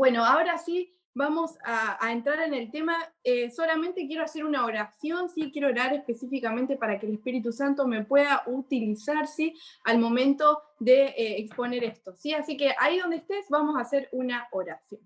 Bueno, 0.00 0.24
ahora 0.24 0.56
sí 0.56 0.96
vamos 1.12 1.58
a, 1.62 2.10
entrar 2.10 2.40
en 2.40 2.54
el 2.54 2.70
tema. 2.70 2.96
Eh, 3.22 3.50
solamente 3.50 4.06
quiero 4.06 4.24
hacer 4.24 4.46
una 4.46 4.64
oración, 4.64 5.28
sí, 5.28 5.50
quiero 5.52 5.68
orar 5.68 5.92
específicamente 5.92 6.78
para 6.78 6.98
que 6.98 7.04
el 7.04 7.12
Espíritu 7.12 7.52
Santo 7.52 7.86
me 7.86 8.02
pueda 8.02 8.42
utilizar, 8.46 9.26
al 9.84 9.98
momento 9.98 10.62
de 10.78 11.08
eh, 11.08 11.40
exponer 11.40 11.84
esto, 11.84 12.14
sí. 12.16 12.32
Así 12.32 12.56
que 12.56 12.72
ahí 12.78 12.98
donde 12.98 13.16
estés, 13.16 13.44
vamos 13.50 13.76
a 13.76 13.82
hacer 13.82 14.08
una 14.12 14.48
oración. 14.52 15.02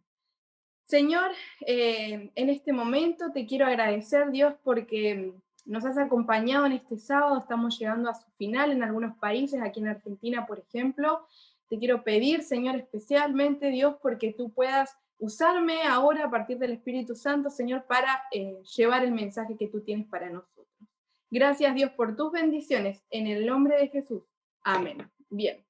Señor, 0.86 1.32
eh, 1.66 2.30
en 2.32 2.48
este 2.48 2.72
momento 2.72 3.32
te 3.32 3.46
quiero 3.46 3.66
agradecer, 3.66 4.30
Dios, 4.30 4.54
porque 4.62 5.32
nos 5.64 5.84
has 5.84 5.98
acompañado 5.98 6.66
en 6.66 6.72
este 6.72 6.98
sábado, 6.98 7.36
estamos 7.38 7.76
llegando 7.80 8.10
a 8.10 8.14
su 8.14 8.30
final 8.38 8.70
en 8.70 8.84
algunos 8.84 9.18
países, 9.18 9.60
aquí 9.60 9.80
en 9.80 9.88
Argentina, 9.88 10.46
por 10.46 10.60
ejemplo. 10.60 11.26
Te 11.74 11.80
quiero 11.80 12.04
pedir, 12.04 12.44
Señor, 12.44 12.76
especialmente, 12.76 13.68
Dios, 13.70 13.96
porque 14.00 14.32
tú 14.32 14.52
puedas 14.52 14.96
usarme 15.18 15.82
ahora 15.82 16.26
a 16.26 16.30
partir 16.30 16.56
del 16.56 16.70
Espíritu 16.70 17.16
Santo, 17.16 17.50
Señor, 17.50 17.84
para 17.88 18.22
eh, 18.30 18.62
llevar 18.76 19.02
el 19.02 19.10
mensaje 19.10 19.56
que 19.56 19.66
tú 19.66 19.80
tienes 19.80 20.06
para 20.06 20.30
nosotros. 20.30 20.68
Gracias, 21.32 21.74
Dios, 21.74 21.90
por 21.90 22.14
tus 22.14 22.30
bendiciones. 22.30 23.02
En 23.10 23.26
el 23.26 23.44
nombre 23.44 23.76
de 23.76 23.88
Jesús. 23.88 24.22
Amén. 24.62 24.98
Bien. 25.30 25.66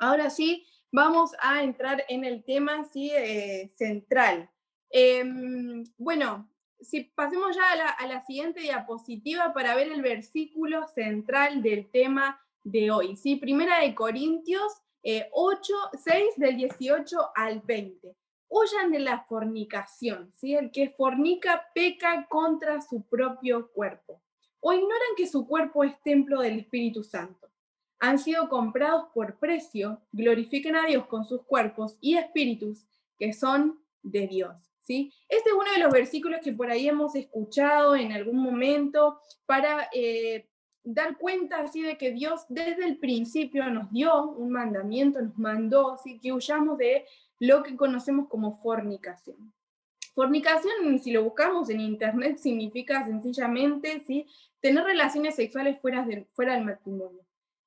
Ahora 0.00 0.28
sí, 0.28 0.66
vamos 0.90 1.30
a 1.40 1.62
entrar 1.62 2.04
en 2.08 2.24
el 2.24 2.42
tema 2.42 2.84
¿sí? 2.86 3.12
Eh, 3.14 3.70
central. 3.76 4.50
Em, 4.90 5.84
bueno, 5.98 6.50
si 6.80 7.04
pasemos 7.14 7.54
ya 7.54 7.94
a 7.96 8.06
la, 8.08 8.20
siguiente 8.22 8.58
diapositiva 8.58 9.52
para 9.52 9.76
ver 9.76 9.92
el 9.92 10.02
versículo 10.02 10.88
central 10.88 11.62
del 11.62 11.88
tema 11.92 12.44
de 12.64 12.90
hoy. 12.90 13.14
¿sí? 13.14 13.36
Primera 13.36 13.78
de 13.78 13.94
Corintios 13.94 14.82
8, 15.02 15.74
eh, 15.92 15.98
6 16.02 16.24
del 16.36 16.56
18 16.56 17.30
al 17.34 17.60
20 17.60 18.16
huyan 18.48 18.90
de 18.90 18.98
la 19.00 19.24
fornicación, 19.24 20.32
¿sí? 20.36 20.54
El 20.54 20.70
que 20.70 20.90
fornica 20.90 21.66
peca 21.74 22.26
contra 22.28 22.80
su 22.80 23.02
propio 23.02 23.70
cuerpo. 23.72 24.20
O 24.60 24.72
ignoran 24.72 25.14
que 25.16 25.26
su 25.26 25.46
cuerpo 25.46 25.84
es 25.84 26.00
templo 26.02 26.40
del 26.40 26.58
Espíritu 26.58 27.04
Santo. 27.04 27.48
Han 28.00 28.18
sido 28.18 28.48
comprados 28.48 29.06
por 29.14 29.38
precio, 29.38 30.02
glorifiquen 30.12 30.76
a 30.76 30.86
Dios 30.86 31.06
con 31.06 31.24
sus 31.24 31.42
cuerpos 31.44 31.96
y 32.00 32.16
espíritus 32.16 32.86
que 33.18 33.32
son 33.32 33.80
de 34.02 34.26
Dios. 34.26 34.54
¿sí? 34.82 35.12
Este 35.28 35.50
es 35.50 35.54
uno 35.54 35.70
de 35.72 35.80
los 35.80 35.92
versículos 35.92 36.40
que 36.42 36.52
por 36.52 36.70
ahí 36.70 36.88
hemos 36.88 37.14
escuchado 37.14 37.96
en 37.96 38.12
algún 38.12 38.38
momento 38.38 39.20
para 39.46 39.88
eh, 39.92 40.47
dar 40.90 41.18
cuenta 41.18 41.58
así 41.58 41.82
de 41.82 41.98
que 41.98 42.12
Dios 42.12 42.46
desde 42.48 42.86
el 42.86 42.96
principio 42.96 43.68
nos 43.68 43.90
dio 43.90 44.30
un 44.30 44.50
mandamiento, 44.50 45.20
nos 45.20 45.36
mandó, 45.38 45.92
así 45.92 46.18
que 46.18 46.32
huyamos 46.32 46.78
de 46.78 47.04
lo 47.38 47.62
que 47.62 47.76
conocemos 47.76 48.28
como 48.28 48.58
fornicación. 48.62 49.52
Fornicación, 50.14 50.98
si 50.98 51.12
lo 51.12 51.22
buscamos 51.24 51.68
en 51.68 51.80
internet, 51.80 52.38
significa 52.38 53.04
sencillamente 53.04 54.02
¿sí? 54.06 54.26
tener 54.60 54.82
relaciones 54.82 55.36
sexuales 55.36 55.78
fuera, 55.80 56.06
fuera 56.32 56.54
del 56.54 56.64
matrimonio. 56.64 57.22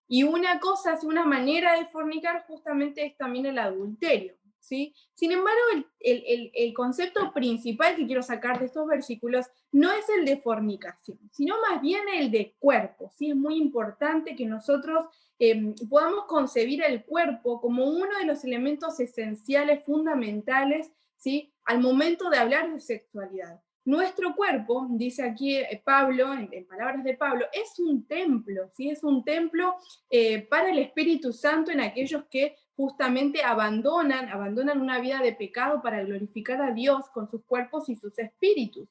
Y 0.08 0.24
una 0.24 0.60
cosa, 0.60 0.98
una 1.04 1.24
manera 1.24 1.78
de 1.78 1.86
fornicar 1.86 2.44
justamente 2.48 3.06
es 3.06 3.16
también 3.16 3.46
el 3.46 3.60
adulterio. 3.60 4.34
¿Sí? 4.62 4.96
Sin 5.14 5.32
embargo, 5.32 5.60
el, 6.00 6.74
concepto 6.74 7.34
principal 7.34 7.96
que 7.96 8.06
quiero 8.06 8.24
sacar 8.24 8.60
de 8.60 8.68
estos 8.68 8.88
versículos 8.88 9.48
no 9.72 9.92
es 9.92 10.08
el 10.10 10.24
de 10.24 10.38
fornicación, 10.38 11.20
sino 11.32 11.56
más 11.70 11.82
bien 11.82 12.04
el 12.14 12.32
de 12.32 12.56
cuerpo. 12.60 13.12
¿sí? 13.18 13.32
Es 13.32 13.36
muy 13.36 13.58
importante 13.58 14.36
que 14.36 14.46
nosotros 14.46 15.08
em, 15.40 15.76
podamos 15.90 16.26
concebir 16.26 16.84
el 16.84 17.04
cuerpo 17.04 17.60
como 17.60 17.86
uno 17.86 18.18
de 18.20 18.26
los 18.26 18.44
elementos 18.46 19.00
esenciales, 19.00 19.84
fundamentales, 19.84 20.92
¿sí? 21.18 21.52
al 21.66 21.80
momento 21.80 22.30
de 22.30 22.38
hablar 22.38 22.72
de 22.72 22.80
sexualidad. 22.80 23.62
Nuestro 23.84 24.36
cuerpo, 24.36 24.86
dice 24.92 25.24
aquí 25.24 25.58
eh, 25.58 25.82
Pablo, 25.84 26.32
en, 26.34 26.68
palabras 26.68 27.04
de 27.04 27.16
Pablo, 27.16 27.48
es 27.52 27.80
un 27.80 28.06
templo, 28.06 28.70
¿sí? 28.76 28.92
es 28.92 29.04
un 29.04 29.24
templo 29.24 29.76
eh, 30.12 30.44
para 30.44 30.70
el 30.70 30.78
Espíritu 30.78 31.34
Santo 31.34 31.72
en 31.72 31.82
aquellos 31.82 32.26
que 32.30 32.56
justamente 32.76 33.44
abandonan, 33.44 34.30
abandonan 34.30 34.82
una 34.82 35.00
vida 35.00 35.20
de 35.20 35.34
pecado 35.34 35.82
para 35.82 36.04
glorificar 36.04 36.62
a 36.62 36.72
Dios 36.72 37.10
con 37.10 37.28
sus 37.28 37.44
cuerpos 37.44 37.90
y 37.90 37.96
sus 37.96 38.18
espíritus. 38.20 38.88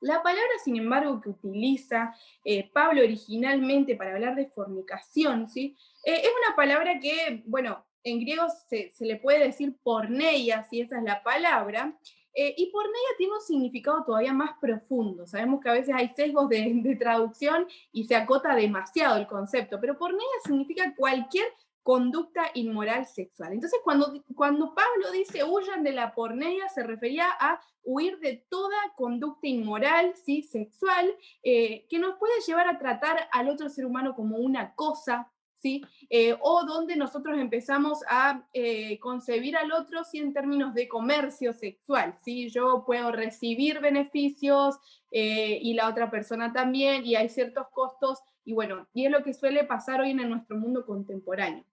La 0.00 0.22
palabra, 0.22 0.50
sin 0.62 0.76
embargo, 0.76 1.20
que 1.20 1.30
utiliza 1.30 2.14
eh, 2.44 2.70
Pablo 2.70 3.00
originalmente 3.02 3.96
para 3.96 4.12
hablar 4.12 4.34
de 4.34 4.50
fornicación, 4.50 5.48
¿sí? 5.48 5.74
es 6.04 6.28
una 6.46 6.54
palabra 6.54 6.98
que, 7.00 7.42
bueno, 7.46 7.86
en 8.04 8.20
griego 8.20 8.46
se, 8.68 8.90
se 8.92 9.06
le 9.06 9.16
puede 9.16 9.38
decir 9.38 9.74
porneia, 9.82 10.64
si 10.64 10.80
esa 10.80 10.98
es 10.98 11.04
la 11.04 11.22
palabra, 11.22 11.96
eh, 12.34 12.54
y 12.56 12.70
porneia 12.70 13.08
tiene 13.18 13.34
un 13.34 13.40
significado 13.40 14.04
todavía 14.04 14.32
más 14.32 14.52
profundo. 14.60 15.26
Sabemos 15.26 15.60
que 15.60 15.68
a 15.68 15.74
veces 15.74 15.94
hay 15.94 16.08
sesgos 16.08 16.48
de, 16.48 16.96
traducción 16.98 17.66
y 17.92 18.04
se 18.04 18.16
acota 18.16 18.54
demasiado 18.54 19.16
el 19.16 19.26
concepto, 19.26 19.78
pero 19.80 19.98
porneia 19.98 20.28
significa 20.44 20.94
cualquier 20.96 21.46
conducta 21.82 22.44
inmoral 22.54 23.06
sexual. 23.06 23.52
Entonces, 23.52 23.80
cuando, 23.82 24.22
cuando 24.36 24.74
Pablo 24.74 25.10
dice 25.12 25.42
huyan 25.42 25.82
de 25.82 25.92
la 25.92 26.14
porneia, 26.14 26.68
se 26.68 26.84
refería 26.84 27.26
a 27.40 27.60
huir 27.82 28.18
de 28.20 28.44
toda 28.48 28.76
conducta 28.96 29.48
inmoral, 29.48 30.14
¿sí? 30.14 30.42
sexual, 30.42 31.12
eh, 31.42 31.86
que 31.88 31.98
nos 31.98 32.16
puede 32.18 32.40
llevar 32.46 32.68
a 32.68 32.78
tratar 32.78 33.28
al 33.32 33.48
otro 33.48 33.68
ser 33.68 33.84
humano 33.86 34.14
como 34.14 34.36
una 34.36 34.74
cosa, 34.74 35.31
eh, 35.64 36.36
o 36.40 36.64
donde 36.64 36.96
nosotros 36.96 37.38
empezamos 37.38 38.00
a 38.08 38.46
eh, 38.52 38.98
concebir 38.98 39.56
al 39.56 39.72
otro 39.72 40.04
¿sí? 40.04 40.18
en 40.18 40.32
términos 40.32 40.74
de 40.74 40.88
comercio 40.88 41.52
sexual, 41.52 42.18
¿sí? 42.24 42.48
Yo 42.50 42.84
puedo 42.84 43.12
recibir 43.12 43.80
beneficios 43.80 44.76
eh, 45.10 45.58
y 45.62 45.74
la 45.74 45.88
otra 45.88 46.10
persona 46.10 46.52
también, 46.52 47.06
y 47.06 47.14
hay 47.14 47.28
ciertos 47.28 47.66
costos, 47.72 48.18
y 48.44 48.52
bueno, 48.52 48.88
y 48.92 49.06
es 49.06 49.12
lo 49.12 49.22
que 49.22 49.34
suele 49.34 49.64
pasar 49.64 50.00
hoy 50.00 50.10
en 50.10 50.28
nuestro 50.28 50.56
mundo 50.56 50.84
contemporáneo. 50.84 51.64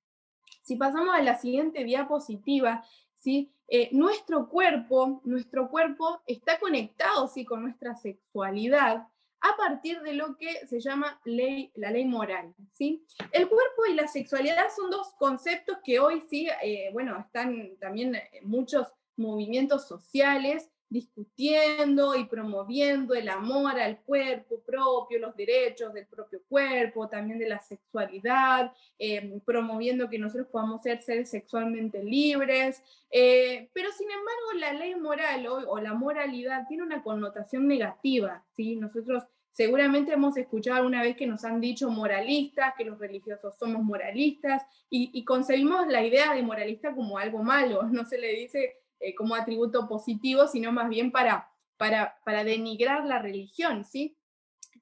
Si 0.61 0.75
pasamos 0.75 1.16
a 1.16 1.21
la 1.21 1.38
siguiente 1.38 1.83
diapositiva, 1.83 2.83
¿sí? 3.17 3.51
nuestro 3.91 4.50
cuerpo, 4.50 5.21
nuestro 5.25 5.69
cuerpo 5.69 6.21
está 6.25 6.59
conectado 6.59 7.27
¿sí? 7.27 7.45
con 7.45 7.61
nuestra 7.61 7.95
sexualidad, 7.95 9.07
a 9.41 9.55
partir 9.57 10.01
de 10.01 10.13
lo 10.13 10.35
que 10.38 10.66
se 10.67 10.79
llama 10.79 11.19
ley, 11.25 11.72
la 11.75 11.91
ley 11.91 12.05
moral. 12.05 12.53
¿sí? 12.73 13.05
El 13.31 13.47
cuerpo 13.47 13.85
y 13.89 13.94
la 13.94 14.07
sexualidad 14.07 14.67
son 14.75 14.89
dos 14.89 15.13
conceptos 15.17 15.77
que 15.83 16.00
hoy 16.00 16.23
sí, 16.29 16.47
eh, 16.63 16.89
bueno, 16.94 17.17
están 17.19 17.77
también 17.79 18.17
muchos 18.44 18.88
movimientos 19.16 19.88
sociales 19.88 20.69
discutiendo 20.89 22.16
y 22.16 22.25
promoviendo 22.25 23.13
el 23.13 23.29
amor 23.29 23.79
al 23.79 24.00
cuerpo 24.00 24.61
propio, 24.61 25.19
los 25.19 25.35
derechos 25.35 25.94
del 25.94 26.07
propio 26.07 26.41
cuerpo, 26.50 27.07
también 27.07 27.38
de 27.38 27.47
la 27.47 27.59
sexualidad, 27.59 28.73
eh, 28.97 29.39
promoviendo 29.45 30.09
que 30.09 30.17
nosotros 30.17 30.47
podamos 30.51 30.81
ser 30.81 31.01
seres 31.01 31.29
sexualmente 31.29 32.03
libres. 32.03 32.81
Eh, 33.11 33.69
pero 33.73 33.91
sin 33.91 34.07
embargo, 34.09 34.53
la 34.59 34.73
ley 34.73 34.95
moral 34.95 35.47
o, 35.47 35.69
o, 35.69 35.79
la 35.79 35.94
moralidad 35.94 36.67
tiene 36.67 36.83
una 36.83 37.03
connotación 37.03 37.67
negativa. 37.67 38.44
¿sí? 38.56 38.75
Nosotros 38.75 39.23
seguramente 39.51 40.13
hemos 40.13 40.38
escuchado 40.38 40.77
alguna 40.77 41.03
vez 41.03 41.16
que 41.16 41.27
nos 41.27 41.44
han 41.45 41.61
dicho 41.61 41.89
moralistas, 41.89 42.73
que 42.77 42.85
los 42.85 42.97
religiosos 42.97 43.56
somos 43.57 43.83
moralistas, 43.83 44.63
y, 44.89 45.11
y 45.13 45.23
concebimos 45.23 45.88
la 45.88 46.03
idea 46.03 46.33
de 46.33 46.41
moralista 46.41 46.95
como 46.95 47.17
algo 47.19 47.44
malo. 47.44 47.83
No 47.91 48.06
se 48.06 48.17
le 48.17 48.33
dice 48.33 48.77
eh, 48.99 49.15
como 49.15 49.35
atributo 49.35 49.87
positivo, 49.87 50.47
sino 50.47 50.71
más 50.71 50.89
bien 50.89 51.11
para, 51.11 51.49
para, 51.77 52.17
para 52.25 52.43
denigrar 52.43 53.05
la 53.05 53.19
religión, 53.19 53.85
¿sí? 53.85 54.17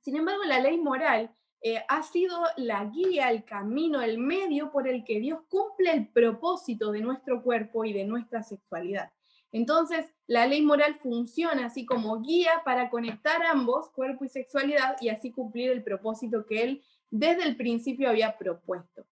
Sin 0.02 0.16
embargo, 0.16 0.44
la 0.44 0.60
ley 0.60 0.78
moral 0.78 1.36
eh, 1.62 1.84
ha 1.88 2.04
sido 2.04 2.40
la 2.56 2.86
guía, 2.86 3.30
el 3.30 3.44
camino, 3.44 4.02
el 4.02 4.20
medio 4.20 4.72
por 4.72 4.88
el 4.88 5.04
que 5.04 5.20
Dios 5.20 5.42
cumple 5.50 5.92
el 5.92 6.08
propósito 6.08 6.92
de 6.92 7.02
nuestro 7.02 7.42
cuerpo 7.42 7.84
y 7.84 7.94
de 7.94 8.06
nuestra 8.06 8.44
sexualidad. 8.44 9.12
Entonces, 9.52 10.06
la 10.28 10.46
ley 10.46 10.62
moral 10.62 11.00
funciona 11.02 11.66
así 11.66 11.86
como 11.86 12.22
guía 12.22 12.62
para 12.64 12.90
conectar 12.90 13.44
ambos, 13.44 13.90
cuerpo 13.90 14.26
y 14.26 14.30
sexualidad, 14.30 14.98
y 15.02 15.10
así 15.10 15.32
cumplir 15.32 15.72
el 15.72 15.84
propósito 15.84 16.46
que 16.46 16.64
Él 16.64 16.84
desde 17.10 17.44
el 17.44 17.56
principio 17.56 18.10
había 18.10 18.38
propuesto. 18.38 19.06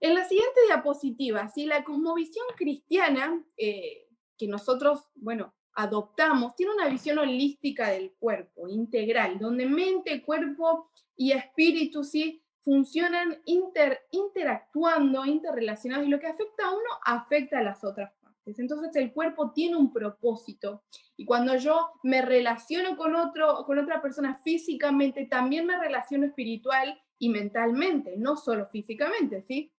En 0.00 0.14
la 0.14 0.24
siguiente 0.24 0.60
diapositiva, 0.66 1.48
si 1.48 1.66
la 1.66 1.84
cosmovisión 1.84 2.46
cristiana 2.56 3.44
eh, 3.58 4.08
que 4.40 4.48
nosotros, 4.48 5.06
bueno, 5.16 5.52
adoptamos, 5.74 6.56
tiene 6.56 6.72
una 6.72 6.88
visión 6.88 7.18
holística 7.18 7.90
del 7.90 8.14
cuerpo, 8.18 8.68
integral, 8.68 9.38
donde 9.38 9.66
mente, 9.66 10.22
cuerpo 10.22 10.90
y 11.14 11.32
espíritu 11.32 12.02
sí 12.02 12.42
funcionan 12.62 13.38
inter, 13.44 14.00
interactuando, 14.12 15.26
interrelacionados, 15.26 16.06
y 16.06 16.10
lo 16.10 16.18
que 16.18 16.26
afecta 16.26 16.68
a 16.68 16.70
uno 16.70 16.90
afecta 17.04 17.58
a 17.58 17.62
las 17.62 17.84
otras 17.84 18.14
partes. 18.22 18.58
Entonces 18.58 18.96
el 18.96 19.12
cuerpo 19.12 19.52
tiene 19.52 19.76
un 19.76 19.92
propósito, 19.92 20.84
y 21.18 21.26
cuando 21.26 21.56
yo 21.56 21.90
me 22.02 22.22
relaciono 22.22 22.96
con, 22.96 23.14
otro, 23.14 23.66
con 23.66 23.78
otra 23.78 24.00
persona 24.00 24.40
físicamente, 24.42 25.26
también 25.26 25.66
me 25.66 25.78
relaciono 25.78 26.24
espiritual 26.24 26.98
y 27.18 27.28
mentalmente, 27.28 28.14
no 28.16 28.38
solo 28.38 28.66
físicamente, 28.68 29.42
¿sí? 29.42 29.70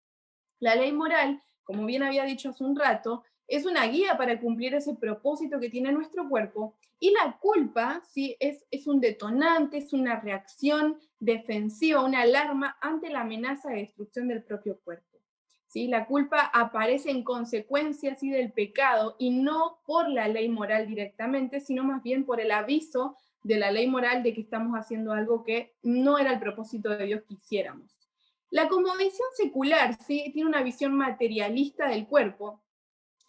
La 0.60 0.76
ley 0.76 0.92
moral, 0.92 1.42
como 1.64 1.86
bien 1.86 2.04
había 2.04 2.26
dicho 2.26 2.50
hace 2.50 2.64
un 2.64 2.76
rato, 2.76 3.24
es 3.52 3.66
una 3.66 3.86
guía 3.86 4.18
para 4.18 4.40
cumplir 4.40 4.74
ese 4.74 4.96
propósito 4.96 5.60
que 5.60 5.70
tiene 5.70 5.92
nuestro 5.92 6.30
cuerpo. 6.30 6.74
Y 7.02 7.12
la 7.12 7.38
culpa 7.38 8.02
¿sí? 8.10 8.38
es, 8.40 8.66
es 8.72 8.88
un 8.88 9.02
detonante, 9.02 9.78
es 9.78 9.92
una 9.92 10.22
reacción 10.22 10.98
defensiva, 11.20 12.02
una 12.02 12.22
alarma 12.22 12.78
ante 12.80 13.10
la 13.10 13.22
amenaza 13.22 13.70
de 13.70 13.80
destrucción 13.80 14.30
del 14.30 14.44
propio 14.44 14.80
cuerpo. 14.80 15.20
¿sí? 15.68 15.88
La 15.88 16.06
culpa 16.06 16.50
aparece 16.54 17.12
en 17.12 17.26
consecuencia 17.26 18.16
¿sí? 18.16 18.30
del 18.30 18.54
pecado 18.54 19.18
y 19.20 19.32
no 19.32 19.80
por 19.86 20.08
la 20.08 20.30
ley 20.30 20.48
moral 20.48 20.88
directamente, 20.88 21.60
sino 21.60 21.84
más 21.84 22.02
bien 22.04 22.26
por 22.26 22.40
el 22.40 22.52
aviso 22.52 23.18
de 23.44 23.58
la 23.58 23.70
ley 23.70 23.88
moral 23.88 24.24
de 24.24 24.34
que 24.34 24.42
estamos 24.42 24.80
haciendo 24.80 25.12
algo 25.12 25.44
que 25.44 25.74
no 25.84 26.18
era 26.18 26.32
el 26.32 26.40
propósito 26.40 26.90
de 26.90 27.06
Dios 27.06 27.24
que 27.28 27.34
hiciéramos. 27.34 27.98
La 28.50 28.70
cosmovisión 28.70 29.28
secular 29.36 29.98
¿sí? 30.06 30.32
tiene 30.34 30.48
una 30.48 30.64
visión 30.64 30.94
materialista 30.96 31.90
del 31.90 32.08
cuerpo, 32.08 32.62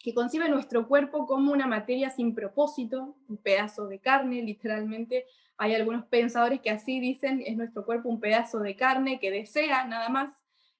que 0.03 0.13
concibe 0.13 0.49
nuestro 0.49 0.85
cuerpo 0.85 1.25
como 1.25 1.53
una 1.53 1.65
materia 1.65 2.09
sin 2.09 2.35
propósito, 2.35 3.15
un 3.29 3.37
pedazo 3.37 3.87
de 3.87 3.99
carne, 3.99 4.43
literalmente. 4.43 5.25
Hay 5.57 5.73
algunos 5.73 6.05
pensadores 6.07 6.59
que 6.59 6.69
así 6.69 6.99
dicen, 6.99 7.41
es 7.45 7.55
nuestro 7.55 7.85
cuerpo 7.85 8.09
un 8.09 8.19
pedazo 8.19 8.59
de 8.59 8.75
carne 8.75 9.21
que 9.21 9.31
desea 9.31 9.85
nada 9.85 10.09
más. 10.09 10.33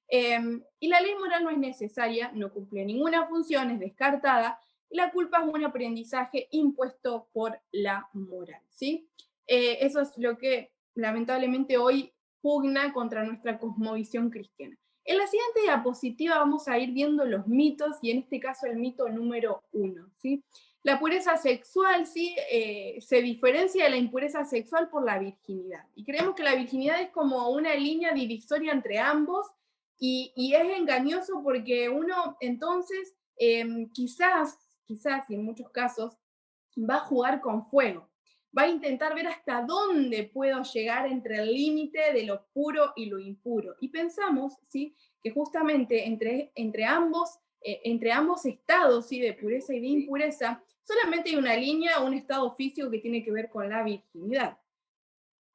Em, 0.08 0.62
y 0.78 0.88
la 0.88 1.00
ley 1.00 1.14
moral 1.18 1.42
no 1.42 1.48
es 1.48 1.56
necesaria, 1.56 2.32
no 2.34 2.52
cumple 2.52 2.84
ninguna 2.84 3.26
función, 3.26 3.70
es 3.70 3.80
descartada. 3.80 4.60
la 4.90 5.10
culpa 5.10 5.42
es 5.42 5.52
un 5.52 5.64
aprendizaje 5.64 6.46
impuesto 6.52 7.26
por 7.32 7.58
la 7.72 8.08
moral. 8.12 8.62
¿sí? 8.68 9.08
Eh, 9.46 9.78
eso 9.80 10.00
es 10.02 10.12
lo 10.18 10.36
que 10.38 10.70
lamentablemente 10.94 11.78
hoy 11.78 12.12
pugna 12.42 12.92
contra 12.92 13.24
nuestra 13.24 13.58
cosmovisión 13.58 14.30
cristiana. 14.30 14.76
En 15.04 15.18
la 15.18 15.26
siguiente 15.26 15.60
diapositiva 15.62 16.38
vamos 16.38 16.66
a 16.66 16.78
ir 16.78 16.92
viendo 16.92 17.24
los 17.26 17.46
mitos 17.46 17.96
y 18.00 18.10
en 18.10 18.18
este 18.18 18.40
caso 18.40 18.66
el 18.66 18.76
mito 18.76 19.08
número 19.08 19.62
uno. 19.72 20.10
¿sí? 20.16 20.42
La 20.82 20.98
pureza 20.98 21.36
sexual 21.36 22.06
¿sí? 22.06 22.34
Eh, 22.50 22.98
se 23.00 23.20
diferencia 23.20 23.84
de 23.84 23.90
la 23.90 23.96
impureza 23.96 24.44
sexual 24.44 24.88
por 24.88 25.04
la 25.04 25.18
virginidad. 25.18 25.84
Y 25.94 26.04
creemos 26.04 26.34
que 26.34 26.42
la 26.42 26.54
virginidad 26.54 27.02
es 27.02 27.10
como 27.10 27.50
una 27.50 27.74
línea 27.74 28.12
divisoria 28.12 28.72
entre 28.72 28.98
ambos 28.98 29.46
y, 29.98 30.32
es 30.54 30.78
engañoso 30.78 31.42
porque 31.42 31.88
uno 31.88 32.36
entonces 32.40 33.14
em, 33.36 33.90
quizás, 33.92 34.58
quizás 34.84 35.28
y 35.30 35.34
en 35.34 35.44
muchos 35.44 35.70
casos 35.70 36.16
va 36.78 36.96
a 36.96 37.00
jugar 37.00 37.40
con 37.40 37.66
fuego 37.66 38.08
va 38.56 38.62
a 38.62 38.68
intentar 38.68 39.14
ver 39.14 39.26
hasta 39.26 39.62
dónde 39.62 40.30
puedo 40.32 40.62
llegar 40.62 41.06
entre 41.06 41.38
el 41.38 41.52
límite 41.52 42.12
de 42.12 42.24
lo 42.24 42.46
puro 42.52 42.92
y 42.96 43.06
lo 43.06 43.18
impuro. 43.18 43.74
Y 43.80 43.88
pensamos 43.88 44.58
¿sí? 44.68 44.94
que 45.22 45.30
justamente 45.30 46.06
entre, 46.06 46.52
entre, 46.54 46.84
ambos, 46.84 47.38
eh, 47.60 47.80
entre 47.84 48.12
ambos 48.12 48.46
estados 48.46 49.08
¿sí? 49.08 49.20
de 49.20 49.32
pureza 49.34 49.74
y 49.74 49.80
de 49.80 49.88
impureza, 49.88 50.62
solamente 50.84 51.30
hay 51.30 51.36
una 51.36 51.56
línea, 51.56 52.00
un 52.00 52.14
estado 52.14 52.52
físico 52.52 52.90
que 52.90 52.98
tiene 52.98 53.24
que 53.24 53.32
ver 53.32 53.48
con 53.48 53.68
la 53.68 53.82
virginidad. 53.82 54.58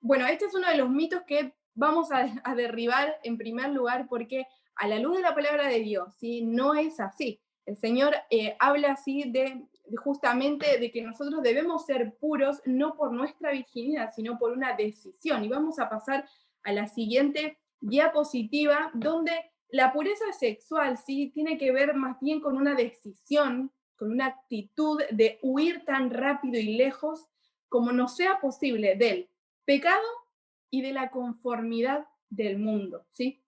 Bueno, 0.01 0.27
este 0.27 0.45
es 0.45 0.53
uno 0.53 0.69
de 0.69 0.77
los 0.77 0.89
mitos 0.89 1.23
que 1.23 1.53
vamos 1.73 2.09
a, 2.11 2.55
derribar 2.55 3.19
en 3.23 3.37
primer 3.37 3.69
lugar 3.69 4.07
porque 4.09 4.45
a 4.75 4.87
la 4.87 4.99
luz 4.99 5.17
de 5.17 5.23
la 5.23 5.35
palabra 5.35 5.67
de 5.67 5.79
Dios, 5.79 6.13
¿sí? 6.17 6.41
no 6.41 6.73
es 6.73 6.99
así. 6.99 7.39
El 7.65 7.77
Señor 7.77 8.15
eh, 8.29 8.55
habla 8.59 8.93
así 8.93 9.29
de 9.29 9.63
justamente 9.97 10.77
de 10.77 10.91
que 10.91 11.01
nosotros 11.01 11.41
debemos 11.41 11.85
ser 11.85 12.15
puros 12.15 12.61
no 12.65 12.95
por 12.95 13.11
nuestra 13.11 13.51
virginidad, 13.51 14.11
sino 14.15 14.37
por 14.37 14.51
una 14.51 14.75
decisión. 14.75 15.43
Y 15.43 15.47
vamos 15.47 15.79
a 15.79 15.89
pasar 15.89 16.27
a 16.63 16.71
la 16.71 16.87
siguiente 16.87 17.57
diapositiva, 17.79 18.91
donde 18.93 19.31
la 19.69 19.93
pureza 19.93 20.25
sexual 20.37 20.97
sí 20.97 21.31
tiene 21.33 21.57
que 21.57 21.71
ver 21.71 21.93
más 21.93 22.19
bien 22.19 22.41
con 22.41 22.57
una 22.57 22.75
decisión, 22.75 23.71
con 23.95 24.11
una 24.11 24.27
actitud 24.27 25.01
de 25.11 25.39
huir 25.41 25.85
tan 25.85 26.09
rápido 26.09 26.59
y 26.59 26.75
lejos 26.77 27.27
como 27.67 27.91
no 27.91 28.07
sea 28.07 28.39
posible 28.39 28.95
del 28.95 29.29
pecado 29.65 30.07
y 30.71 30.81
de 30.81 30.93
la 30.93 31.11
conformidad 31.11 32.07
del 32.29 32.57
mundo, 32.57 33.05
¿sí? 33.11 33.43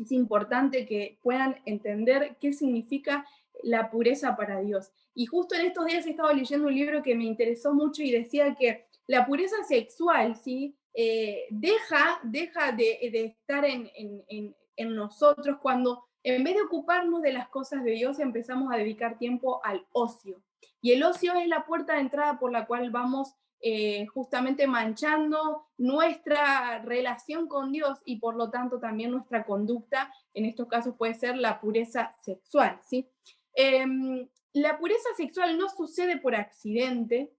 Es 0.00 0.12
importante 0.12 0.86
que 0.86 1.18
puedan 1.22 1.56
entender 1.66 2.36
qué 2.40 2.52
significa 2.52 3.26
la 3.62 3.90
pureza 3.90 4.36
para 4.36 4.60
Dios. 4.60 4.92
Y 5.20 5.26
justo 5.26 5.54
en 5.54 5.66
estos 5.66 5.84
días 5.84 6.06
he 6.06 6.12
estado 6.12 6.32
leyendo 6.32 6.68
un 6.68 6.74
libro 6.74 7.02
que 7.02 7.14
me 7.14 7.24
interesó 7.24 7.74
mucho 7.74 8.02
y 8.02 8.10
decía 8.10 8.54
que 8.54 8.86
la 9.06 9.26
pureza 9.26 9.62
sexual, 9.68 10.34
¿sí? 10.34 10.74
Eh, 10.94 11.44
deja, 11.50 12.20
deja 12.22 12.72
de, 12.72 12.98
estar 13.02 13.66
en, 13.66 14.56
nosotros 14.78 15.58
cuando 15.60 16.06
en 16.22 16.42
vez 16.42 16.54
de 16.54 16.62
ocuparnos 16.62 17.20
de 17.20 17.34
las 17.34 17.50
cosas 17.50 17.84
de 17.84 17.90
Dios 17.90 18.18
empezamos 18.18 18.72
a 18.72 18.78
dedicar 18.78 19.18
tiempo 19.18 19.60
al 19.62 19.86
ocio. 19.92 20.42
Y 20.80 20.92
el 20.92 21.02
ocio 21.02 21.34
es 21.34 21.48
la 21.48 21.66
puerta 21.66 21.96
de 21.96 22.00
entrada 22.00 22.38
por 22.38 22.50
la 22.50 22.64
cual 22.66 22.88
vamos 22.88 23.34
eh, 23.60 24.06
justamente 24.06 24.66
manchando 24.66 25.66
nuestra 25.76 26.78
relación 26.78 27.46
con 27.46 27.72
Dios 27.72 27.98
y 28.06 28.16
por 28.20 28.36
lo 28.36 28.48
tanto 28.48 28.80
también 28.80 29.10
nuestra 29.10 29.44
conducta, 29.44 30.10
en 30.32 30.46
estos 30.46 30.66
casos 30.66 30.94
puede 30.96 31.12
ser 31.12 31.36
la 31.36 31.60
pureza 31.60 32.10
sexual. 32.22 32.80
¿sí? 32.88 33.06
Em, 33.52 34.26
la 34.52 34.78
pureza 34.78 35.08
sexual 35.16 35.58
no 35.58 35.68
sucede 35.68 36.18
por 36.18 36.34
accidente 36.34 37.32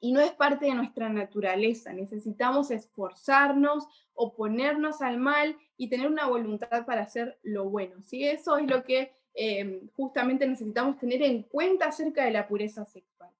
y 0.00 0.12
no 0.12 0.20
es 0.20 0.32
parte 0.32 0.66
de 0.66 0.74
nuestra 0.74 1.08
naturaleza. 1.08 1.92
Necesitamos 1.92 2.70
esforzarnos, 2.70 3.86
oponernos 4.12 5.00
al 5.00 5.18
mal 5.18 5.56
y 5.78 5.88
tener 5.88 6.08
una 6.08 6.26
voluntad 6.26 6.84
para 6.84 7.02
hacer 7.02 7.38
lo 7.42 7.70
bueno. 7.70 8.02
¿sí? 8.02 8.24
Eso 8.24 8.58
es 8.58 8.66
lo 8.66 8.84
que 8.84 9.14
em, 9.32 9.88
justamente 9.96 10.46
necesitamos 10.46 10.98
tener 10.98 11.22
en 11.22 11.42
cuenta 11.44 11.86
acerca 11.86 12.24
de 12.24 12.32
la 12.32 12.46
pureza 12.46 12.84
sexual. 12.84 13.30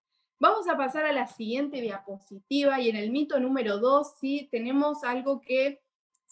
Vamos 0.41 0.67
a 0.69 0.77
pasar 0.77 1.05
a 1.05 1.13
la 1.13 1.27
siguiente 1.27 1.81
diapositiva 1.81 2.81
y 2.81 2.89
en 2.89 2.97
el 2.97 3.11
mito 3.11 3.39
número 3.39 3.79
dos 3.79 4.15
¿sí? 4.19 4.49
tenemos 4.51 5.05
algo 5.05 5.43
que 5.43 5.84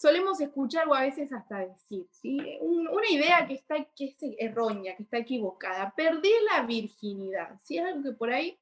solemos 0.03 0.41
escuchar 0.41 0.89
o 0.89 0.95
a 0.95 1.03
veces 1.03 1.33
hasta 1.33 1.61
decir, 1.61 2.09
una 2.61 3.09
idea 3.09 3.47
que, 3.47 3.55
está, 3.55 3.77
que 3.95 4.07
es 4.07 4.17
errónea, 4.37 4.97
que 4.97 5.05
está 5.05 5.19
equivocada. 5.19 5.95
Perdí 5.97 6.29
la 6.53 6.67
virginidad, 6.67 7.61
¿sí? 7.63 7.79
Es 7.79 7.85
algo 7.85 8.03
que 8.03 8.11
por 8.11 8.33
ahí 8.33 8.59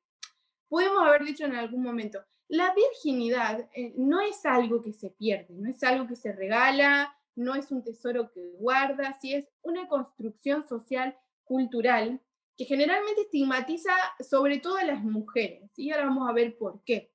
podemos 0.69 1.03
haber 1.03 1.25
dicho 1.25 1.47
en 1.47 1.55
algún 1.55 1.83
momento. 1.83 2.23
La 2.49 2.75
virginidad 2.75 3.71
eh, 3.75 3.95
no 3.97 4.21
es 4.21 4.45
algo 4.45 4.83
que 4.83 4.93
se 4.93 5.09
pierde, 5.09 5.55
no 5.55 5.71
es 5.71 5.83
algo 5.83 6.07
que 6.07 6.17
se 6.17 6.31
regala, 6.31 7.17
no 7.35 7.55
es 7.55 7.73
un 7.73 7.83
tesoro 7.83 8.31
que 8.31 8.51
guarda, 8.59 9.17
¿sí? 9.19 9.33
es 9.33 9.49
una 9.63 9.89
construcción 9.89 10.69
social, 10.69 11.17
cultural, 11.45 12.21
que 12.55 12.67
generalmente 12.67 13.23
estigmatiza 13.23 13.93
sobre 14.19 14.59
todo 14.59 14.77
a 14.77 14.85
las 14.85 15.03
mujeres. 15.03 15.71
Y 15.79 15.91
ahora 15.91 16.05
vamos 16.05 16.29
a 16.29 16.35
ver 16.35 16.59
por 16.59 16.85
qué, 16.85 17.11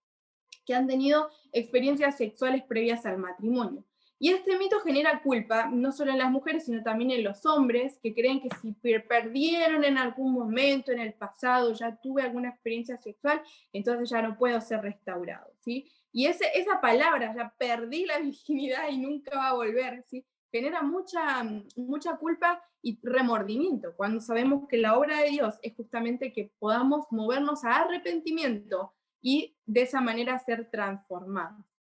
que 0.66 0.74
han 0.74 0.88
tenido 0.88 1.30
experiencias 1.52 2.18
sexuales 2.18 2.64
previas 2.64 3.06
al 3.06 3.20
matrimonio. 3.20 3.86
Y 4.18 4.30
este 4.30 4.58
mito 4.58 4.80
genera 4.80 5.22
culpa, 5.22 5.68
no 5.68 5.92
solo 5.92 6.12
en 6.12 6.20
las 6.20 6.32
mujeres, 6.32 6.66
sino 6.66 6.82
también 6.82 7.12
en 7.12 7.24
los 7.24 7.46
hombres, 7.46 8.00
que 8.02 8.14
creen 8.14 8.42
que 8.42 8.50
si 8.62 8.72
perdieron 8.72 9.84
en 9.84 9.98
algún 9.98 10.32
momento 10.32 10.92
en 10.94 11.00
el 11.00 11.14
pasado, 11.14 11.74
ya 11.74 11.98
tuve 11.98 12.22
alguna 12.22 12.50
experiencia 12.50 12.98
sexual, 12.98 13.42
entonces 13.74 14.10
ya 14.10 14.22
no 14.22 14.38
puedo 14.38 14.60
ser 14.62 14.82
restaurado, 14.82 15.52
¿sí? 15.60 15.92
Y 16.14 16.28
esa 16.28 16.80
palabra, 16.82 17.36
ya 17.36 17.54
perdí 17.58 18.06
la 18.06 18.20
virginidad 18.20 18.88
y 18.90 18.98
nunca 18.98 19.38
va 19.38 19.50
a 19.50 19.54
volver, 19.54 20.04
¿sí? 20.08 20.26
Genera 20.50 20.82
mucha, 20.82 21.44
mucha 21.76 22.16
culpa 22.16 22.64
y 22.82 22.98
remordimiento, 23.04 23.94
cuando 23.98 24.22
sabemos 24.22 24.66
que 24.70 24.78
la 24.78 24.98
obra 24.98 25.20
de 25.22 25.32
Dios 25.32 25.56
es 25.62 25.76
justamente 25.76 26.32
que 26.32 26.54
podamos 26.58 27.06
movernos 27.12 27.66
a 27.66 27.82
arrepentimiento 27.82 28.94
y 29.22 29.58
de 29.66 29.82
esa 29.82 30.00
manera 30.00 30.40
ser 30.40 30.70
transformados. 30.70 31.75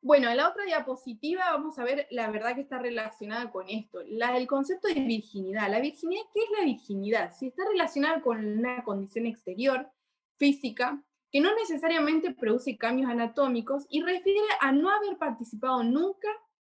Bueno, 0.00 0.30
en 0.30 0.36
la 0.36 0.48
otra 0.48 0.64
diapositiva 0.64 1.50
vamos 1.50 1.78
a 1.78 1.84
ver 1.84 2.06
la 2.10 2.30
verdad 2.30 2.54
que 2.54 2.60
está 2.60 2.78
relacionada 2.78 3.50
con 3.50 3.68
esto, 3.68 4.00
la, 4.06 4.36
el 4.36 4.46
concepto 4.46 4.88
de 4.88 4.94
virginidad. 4.94 5.68
La 5.68 5.80
virginidad, 5.80 6.22
¿qué 6.32 6.40
es 6.40 6.58
la 6.58 6.64
virginidad? 6.64 7.32
Si 7.36 7.48
está 7.48 7.64
relacionada 7.68 8.22
con 8.22 8.44
una 8.58 8.84
condición 8.84 9.26
exterior, 9.26 9.90
física, 10.36 11.02
que 11.30 11.40
no 11.40 11.54
necesariamente 11.56 12.32
produce 12.32 12.78
cambios 12.78 13.10
anatómicos 13.10 13.86
y 13.90 14.02
refiere 14.02 14.40
a 14.60 14.72
no 14.72 14.88
haber 14.88 15.18
participado 15.18 15.82
nunca 15.82 16.28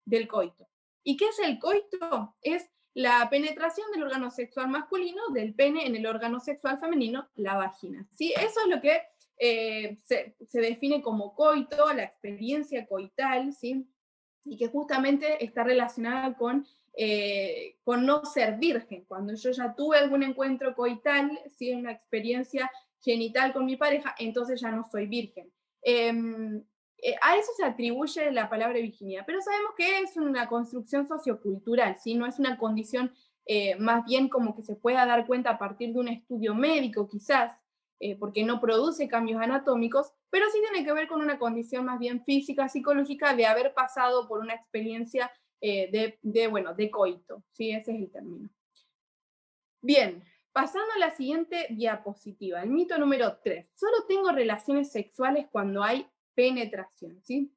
del 0.04 0.26
coito. 0.26 0.66
¿Y 1.02 1.16
qué 1.16 1.26
es 1.26 1.38
el 1.40 1.58
coito? 1.58 2.34
Es 2.40 2.70
la 2.94 3.28
penetración 3.30 3.90
del 3.92 4.04
órgano 4.04 4.30
sexual 4.30 4.68
masculino 4.68 5.22
del 5.32 5.54
pene 5.54 5.86
en 5.86 5.96
el 5.96 6.06
órgano 6.06 6.40
sexual 6.40 6.80
femenino, 6.80 7.28
la 7.34 7.56
vagina. 7.56 8.06
¿Sí? 8.12 8.32
Eso 8.32 8.60
es 8.60 8.68
lo 8.68 8.80
que 8.80 9.02
eh, 9.38 9.98
se, 10.04 10.34
define 10.60 11.00
como 11.00 11.34
coito, 11.34 11.92
la 11.92 12.02
experiencia 12.02 12.86
coital, 12.86 13.52
¿sí? 13.52 13.86
y 14.44 14.56
que 14.56 14.66
justamente 14.66 15.44
está 15.44 15.62
relacionada 15.62 16.34
con, 16.34 16.66
eh, 16.94 17.76
con 17.84 18.04
no 18.04 18.24
ser 18.24 18.58
virgen. 18.58 19.04
Cuando 19.04 19.34
yo 19.34 19.50
ya 19.52 19.74
tuve 19.74 19.98
algún 19.98 20.24
encuentro 20.24 20.74
coital, 20.74 21.38
¿sí? 21.56 21.72
una 21.72 21.92
experiencia 21.92 22.70
genital 23.00 23.52
con 23.52 23.66
mi 23.66 23.76
pareja, 23.76 24.14
entonces 24.18 24.60
ya 24.60 24.72
no 24.72 24.84
soy 24.90 25.06
virgen. 25.06 25.52
Em, 25.82 26.64
eh, 27.00 27.14
a 27.22 27.36
eso 27.36 27.52
se 27.56 27.64
atribuye 27.64 28.32
la 28.32 28.50
palabra 28.50 28.80
virginidad, 28.80 29.22
pero 29.24 29.40
sabemos 29.40 29.72
que 29.76 30.00
es 30.00 30.16
una 30.16 30.48
construcción 30.48 31.06
sociocultural, 31.06 31.96
¿sí? 31.98 32.14
no 32.14 32.26
es 32.26 32.38
una 32.38 32.58
condición 32.58 33.12
más 33.78 34.04
bien 34.04 34.28
como 34.28 34.54
que 34.54 34.62
se 34.62 34.76
pueda 34.76 35.06
dar 35.06 35.26
cuenta 35.26 35.48
a 35.48 35.58
partir 35.58 35.94
de 35.94 36.00
un 36.00 36.08
estudio 36.08 36.54
médico 36.54 37.08
quizás, 37.08 37.58
eh, 38.00 38.16
porque 38.16 38.44
no 38.44 38.60
produce 38.60 39.08
cambios 39.08 39.40
anatómicos, 39.40 40.12
pero 40.30 40.46
sí 40.50 40.60
tiene 40.60 40.84
que 40.84 40.92
ver 40.92 41.08
con 41.08 41.20
una 41.20 41.38
condición 41.38 41.84
más 41.84 41.98
bien 41.98 42.24
física, 42.24 42.68
psicológica, 42.68 43.34
de 43.34 43.46
haber 43.46 43.74
pasado 43.74 44.28
por 44.28 44.40
una 44.40 44.54
experiencia 44.54 45.30
de, 45.60 46.20
de, 46.22 46.46
bueno, 46.46 46.72
de 46.72 46.88
coito, 46.88 47.42
¿sí? 47.50 47.72
Ese 47.72 47.90
es 47.90 47.98
el 47.98 48.12
término. 48.12 48.48
Bien, 49.80 50.22
pasando 50.52 50.92
a 50.96 50.98
la 50.98 51.10
siguiente 51.12 51.68
diapositiva, 51.70 52.62
el 52.62 52.70
mito 52.70 52.98
número 52.98 53.38
3. 53.44 53.70
Solo 53.74 54.04
tengo 54.08 54.32
relaciones 54.32 54.90
sexuales 54.90 55.46
cuando 55.52 55.84
hay 55.84 56.06
penetración, 56.34 57.22
¿sí? 57.22 57.54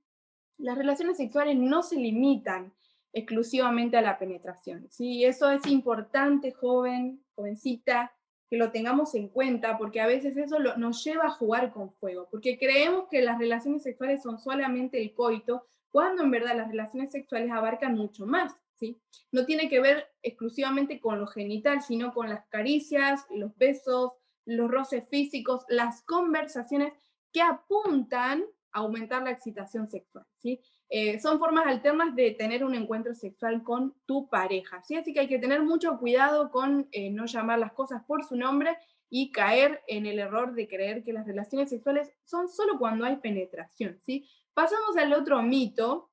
Las 0.58 0.78
relaciones 0.78 1.18
sexuales 1.18 1.58
no 1.58 1.82
se 1.82 1.96
limitan 1.96 2.74
exclusivamente 3.12 3.98
a 3.98 4.02
la 4.02 4.20
penetración, 4.20 4.88
¿sí? 4.92 5.26
Eso 5.26 5.50
es 5.50 5.66
importante, 5.66 6.52
joven, 6.52 7.26
jovencita, 7.34 8.14
que 8.52 8.58
lo 8.58 8.70
tengamos 8.70 9.16
en 9.16 9.30
cuenta, 9.30 9.78
porque 9.78 10.02
a 10.02 10.08
veces 10.08 10.36
eso 10.36 10.60
nos 10.60 11.02
lleva 11.06 11.28
a 11.28 11.30
jugar 11.30 11.72
con 11.72 11.94
fuego, 11.94 12.28
porque 12.30 12.60
creemos 12.60 13.08
que 13.10 13.22
las 13.22 13.40
relaciones 13.40 13.82
sexuales 13.82 14.22
son 14.22 14.40
solamente 14.40 15.02
el 15.02 15.14
coito, 15.14 15.66
cuando 15.90 16.24
en 16.24 16.32
verdad 16.32 16.58
las 16.58 16.68
relaciones 16.68 17.14
sexuales 17.14 17.50
abarcan 17.50 17.96
mucho 17.96 18.26
más. 18.26 18.54
No 19.32 19.46
tiene 19.46 19.70
que 19.70 19.80
ver 19.80 20.06
exclusivamente 20.22 21.00
con 21.00 21.18
lo 21.18 21.28
genital, 21.28 21.82
sino 21.82 22.14
con 22.14 22.28
las 22.28 22.46
caricias, 22.48 23.26
los 23.30 23.56
besos, 23.56 24.12
los 24.44 24.70
roces 24.70 25.08
físicos, 25.10 25.64
las 25.70 26.04
conversaciones 26.04 26.92
que 27.32 27.42
apuntan 27.42 28.44
a 28.74 28.80
aumentar 28.80 29.24
la 29.24 29.32
excitación 29.32 29.88
sexual, 29.88 30.26
¿sí? 30.40 30.60
Eh, 30.94 31.20
son 31.20 31.40
formas 31.40 31.66
alternas 31.66 32.16
de 32.16 32.32
tener 32.32 32.64
un 32.64 32.76
encuentro 32.76 33.16
sexual 33.16 33.64
con 33.64 33.96
tu 34.06 34.28
pareja, 34.30 34.84
¿sí? 34.84 34.96
Así 34.96 35.14
que 35.14 35.22
hay 35.22 35.28
que 35.28 35.40
tener 35.40 35.64
mucho 35.64 35.98
cuidado 35.98 36.52
con 36.52 36.88
eh, 36.92 37.10
no 37.10 37.26
llamar 37.26 37.58
las 37.58 37.74
cosas 37.74 38.04
por 38.06 38.24
su 38.24 38.36
nombre 38.36 38.78
y 39.10 39.32
caer 39.32 39.82
en 39.88 40.06
el 40.06 40.20
error 40.20 40.54
de 40.54 40.68
creer 40.68 41.04
que 41.04 41.14
las 41.14 41.26
relaciones 41.26 41.70
sexuales 41.70 42.12
son 42.24 42.48
solo 42.48 42.78
cuando 42.78 43.06
hay 43.06 43.16
penetración, 43.16 44.00
¿sí? 44.06 44.28
Pasamos 44.54 44.96
al 44.98 45.14
otro 45.14 45.42
mito, 45.42 46.12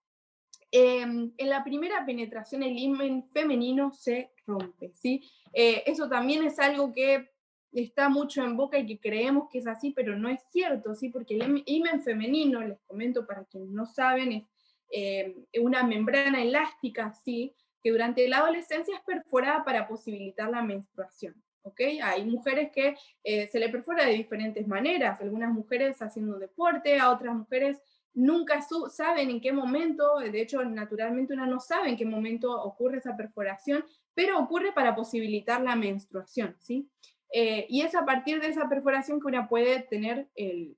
Em, 0.70 1.32
en 1.38 1.48
la 1.48 1.64
primera 1.64 2.04
penetración 2.04 2.62
el 2.62 2.76
himen 2.76 3.26
femenino 3.30 3.90
se 3.92 4.32
rompe, 4.46 4.92
¿sí? 4.94 5.22
Eh, 5.52 5.82
eso 5.86 6.08
también 6.10 6.44
es 6.44 6.58
algo 6.58 6.92
que 6.92 7.30
está 7.72 8.10
mucho 8.10 8.42
en 8.42 8.56
boca 8.56 8.78
y 8.78 8.86
que 8.86 9.00
creemos 9.00 9.48
que 9.50 9.58
es 9.58 9.66
así, 9.66 9.92
pero 9.92 10.16
no 10.18 10.28
es 10.28 10.42
cierto, 10.50 10.94
¿sí? 10.94 11.08
Porque 11.08 11.36
el 11.36 11.62
himen 11.64 12.02
femenino, 12.02 12.60
les 12.60 12.78
comento 12.82 13.26
para 13.26 13.44
quienes 13.44 13.70
no 13.70 13.86
saben, 13.86 14.32
es 14.32 14.44
em, 14.90 15.44
una 15.60 15.82
membrana 15.82 16.42
elástica, 16.42 17.12
¿sí? 17.12 17.54
Que 17.82 17.90
durante 17.90 18.26
la 18.28 18.38
adolescencia 18.38 18.96
es 18.96 19.02
perforada 19.02 19.64
para 19.64 19.86
posibilitar 19.86 20.50
la 20.50 20.62
menstruación. 20.62 21.34
¿ok? 21.68 21.80
Hay 22.02 22.24
mujeres 22.24 22.70
que 22.72 22.96
eh, 23.22 23.46
se 23.48 23.58
le 23.58 23.68
perfora 23.68 24.04
de 24.04 24.12
diferentes 24.12 24.66
maneras, 24.66 25.20
algunas 25.20 25.52
mujeres 25.52 26.00
haciendo 26.00 26.38
deporte, 26.38 26.98
a 26.98 27.10
otras 27.10 27.34
mujeres 27.34 27.78
nunca 28.14 28.60
saben 28.90 29.30
en 29.30 29.40
qué 29.40 29.52
momento, 29.52 30.18
de 30.18 30.40
hecho 30.40 30.64
naturalmente 30.64 31.34
una 31.34 31.46
no 31.46 31.60
sabe 31.60 31.90
en 31.90 31.96
qué 31.96 32.04
momento 32.04 32.50
ocurre 32.62 32.98
esa 32.98 33.16
perforación, 33.16 33.84
pero 34.14 34.38
ocurre 34.38 34.72
para 34.72 34.96
posibilitar 34.96 35.60
la 35.60 35.76
menstruación, 35.76 36.56
¿sí? 36.58 36.88
Eh, 37.30 37.66
y 37.68 37.82
es 37.82 37.94
a 37.94 38.06
partir 38.06 38.40
de 38.40 38.48
esa 38.48 38.68
perforación 38.68 39.20
que 39.20 39.26
una 39.26 39.48
puede 39.48 39.80
tener 39.80 40.28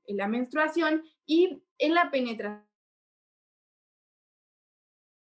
la 0.07 0.27
menstruación 0.27 1.05
y 1.25 1.63
en 1.79 1.95
la 1.95 2.11
penetración 2.11 2.70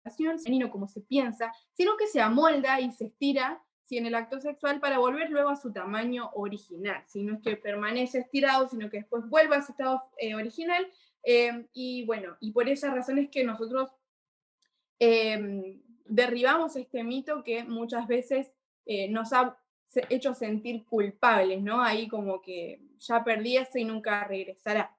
femenino 0.10 0.70
como 0.70 0.88
se 0.88 1.02
piensa, 1.02 1.52
sino 1.74 1.98
que 1.98 2.08
se 2.08 2.22
amolda 2.22 2.80
y 2.80 2.92
se 2.92 3.06
estira 3.06 3.62
si 3.86 3.98
en 3.98 4.06
el 4.06 4.16
acto 4.16 4.42
sexual 4.42 4.82
para 4.82 5.00
volver 5.00 5.30
luego 5.30 5.50
a 5.50 5.56
su 5.56 5.72
tamaño 5.72 6.30
original, 6.34 7.04
si 7.08 7.24
no 7.24 7.36
es 7.36 7.42
que 7.42 7.56
permanece 7.56 8.20
estirado, 8.20 8.68
sino 8.68 8.90
que 8.90 8.98
después 8.98 9.24
vuelve 9.30 9.56
a 9.56 9.62
su 9.62 9.72
estado 9.72 10.04
eh, 10.18 10.36
original 10.36 10.86
Em, 11.30 11.68
y 11.74 12.06
bueno, 12.06 12.38
y 12.40 12.54
por 12.54 12.70
esas 12.70 12.94
razones 12.94 13.30
que 13.30 13.44
nosotros 13.44 13.90
em, 14.98 15.82
derribamos 16.06 16.78
este 16.78 17.04
mito 17.04 17.44
que 17.44 17.66
muchas 17.66 18.08
veces 18.08 18.54
eh, 18.86 19.10
nos 19.10 19.34
ha 19.34 19.58
hecho 20.10 20.34
sentir 20.34 20.86
culpables, 20.86 21.62
¿no? 21.62 21.82
Ahí 21.82 22.08
como 22.08 22.42
que 22.42 22.82
ya 23.00 23.26
perdí 23.26 23.58
y 23.76 23.84
nunca 23.84 24.24
regresará. 24.24 24.96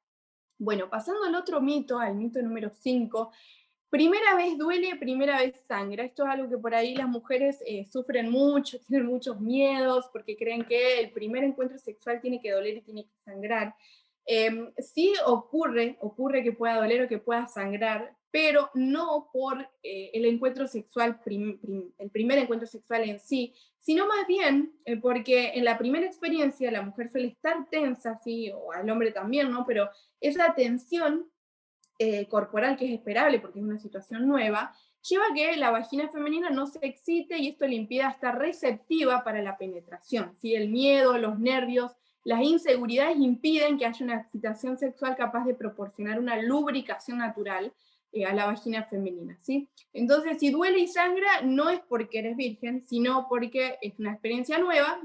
Bueno, 0.58 0.90
pasando 0.90 1.24
al 1.24 1.34
otro 1.34 1.62
mito, 1.62 1.98
al 1.98 2.14
mito 2.14 2.42
número 2.42 2.68
5, 2.68 3.32
primera 3.90 4.34
vez 4.36 4.56
duele, 4.58 4.96
primera 4.96 5.38
vez 5.38 5.54
sangra. 5.66 6.04
Esto 6.04 6.24
es 6.24 6.30
algo 6.30 6.48
que 6.48 6.58
por 6.58 6.74
ahí 6.74 6.94
las 6.94 7.08
mujeres 7.08 7.62
eh, 7.66 7.84
sufren 7.90 8.30
mucho, 8.30 8.78
tienen 8.88 9.06
muchos 9.06 9.40
miedos 9.40 10.08
porque 10.12 10.36
creen 10.36 10.64
que 10.64 11.00
el 11.00 11.10
primer 11.10 11.44
encuentro 11.44 11.78
sexual 11.78 12.20
tiene 12.20 12.40
que 12.40 12.52
doler 12.52 12.76
y 12.76 12.82
tiene 12.82 13.04
que 13.04 13.16
sangrar. 13.24 13.74
Eh, 14.26 14.72
sí 14.78 15.14
ocurre, 15.24 15.96
ocurre 16.00 16.42
que 16.42 16.52
pueda 16.52 16.76
doler 16.76 17.02
o 17.02 17.08
que 17.08 17.18
pueda 17.18 17.46
sangrar, 17.46 18.14
pero 18.30 18.70
no 18.74 19.30
por 19.32 19.68
eh, 19.82 20.10
el 20.12 20.26
encuentro 20.26 20.66
sexual, 20.66 21.18
el 21.24 22.10
primer 22.10 22.38
encuentro 22.38 22.66
sexual 22.66 23.08
en 23.08 23.18
sí, 23.18 23.54
sino 23.80 24.06
más 24.06 24.26
bien 24.26 24.74
eh, 24.84 24.98
porque 24.98 25.52
en 25.54 25.64
la 25.64 25.78
primera 25.78 26.06
experiencia 26.06 26.70
la 26.70 26.82
mujer 26.82 27.10
suele 27.10 27.28
estar 27.28 27.68
tensa, 27.70 28.20
sí, 28.22 28.50
o 28.54 28.72
al 28.72 28.88
hombre 28.90 29.12
también, 29.12 29.50
¿no? 29.50 29.64
Pero 29.66 29.88
esa 30.20 30.54
tensión 30.54 31.26
eh, 31.98 32.26
corporal 32.28 32.76
que 32.76 32.86
es 32.86 32.92
esperable 32.92 33.40
porque 33.40 33.58
es 33.58 33.64
una 33.64 33.78
situación 33.78 34.28
nueva, 34.28 34.72
lleva 35.02 35.24
a 35.30 35.34
que 35.34 35.56
la 35.56 35.70
vagina 35.70 36.08
femenina 36.08 36.50
no 36.50 36.66
se 36.66 36.78
excite 36.82 37.38
y 37.38 37.48
esto 37.48 37.66
le 37.66 37.74
impida 37.74 38.10
estar 38.10 38.38
receptiva 38.38 39.24
para 39.24 39.42
la 39.42 39.56
penetración, 39.56 40.36
¿sí? 40.38 40.54
El 40.54 40.68
miedo, 40.68 41.18
los 41.18 41.38
nervios, 41.38 41.92
las 42.24 42.42
inseguridades 42.42 43.16
impiden 43.18 43.78
que 43.78 43.86
haya 43.86 44.04
una 44.04 44.20
excitación 44.20 44.76
sexual 44.76 45.16
capaz 45.16 45.44
de 45.44 45.54
proporcionar 45.54 46.18
una 46.18 46.40
lubricación 46.40 47.18
natural 47.18 47.72
eh, 48.12 48.24
a 48.24 48.34
la 48.34 48.46
vagina 48.46 48.84
femenina, 48.84 49.38
¿sí? 49.42 49.68
Entonces, 49.92 50.38
si 50.38 50.50
duele 50.50 50.78
y 50.78 50.86
sangra, 50.86 51.42
no 51.42 51.68
es 51.70 51.80
porque 51.80 52.20
eres 52.20 52.36
virgen, 52.36 52.82
sino 52.82 53.26
porque 53.28 53.78
es 53.80 53.98
una 53.98 54.12
experiencia 54.12 54.58
nueva 54.58 55.00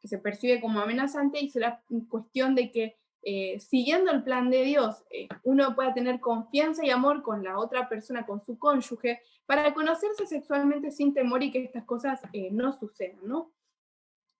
que 0.00 0.08
se 0.08 0.18
percibe 0.18 0.60
como 0.60 0.80
amenazante 0.80 1.40
y 1.40 1.50
será 1.50 1.82
cuestión 2.08 2.54
de 2.54 2.70
que 2.70 2.96
eh, 3.28 3.58
siguiendo 3.58 4.12
el 4.12 4.22
plan 4.22 4.50
de 4.50 4.62
Dios, 4.62 5.02
eh, 5.10 5.26
uno 5.42 5.74
pueda 5.74 5.92
tener 5.92 6.20
confianza 6.20 6.86
y 6.86 6.90
amor 6.90 7.22
con 7.24 7.42
la 7.42 7.58
otra 7.58 7.88
persona, 7.88 8.24
con 8.24 8.40
su 8.40 8.56
cónyuge, 8.56 9.20
para 9.46 9.74
conocerse 9.74 10.26
sexualmente 10.26 10.92
sin 10.92 11.12
temor 11.12 11.42
y 11.42 11.50
que 11.50 11.64
estas 11.64 11.84
cosas 11.84 12.20
no 12.52 12.72
sucedan, 12.72 13.18
¿no? 13.24 13.52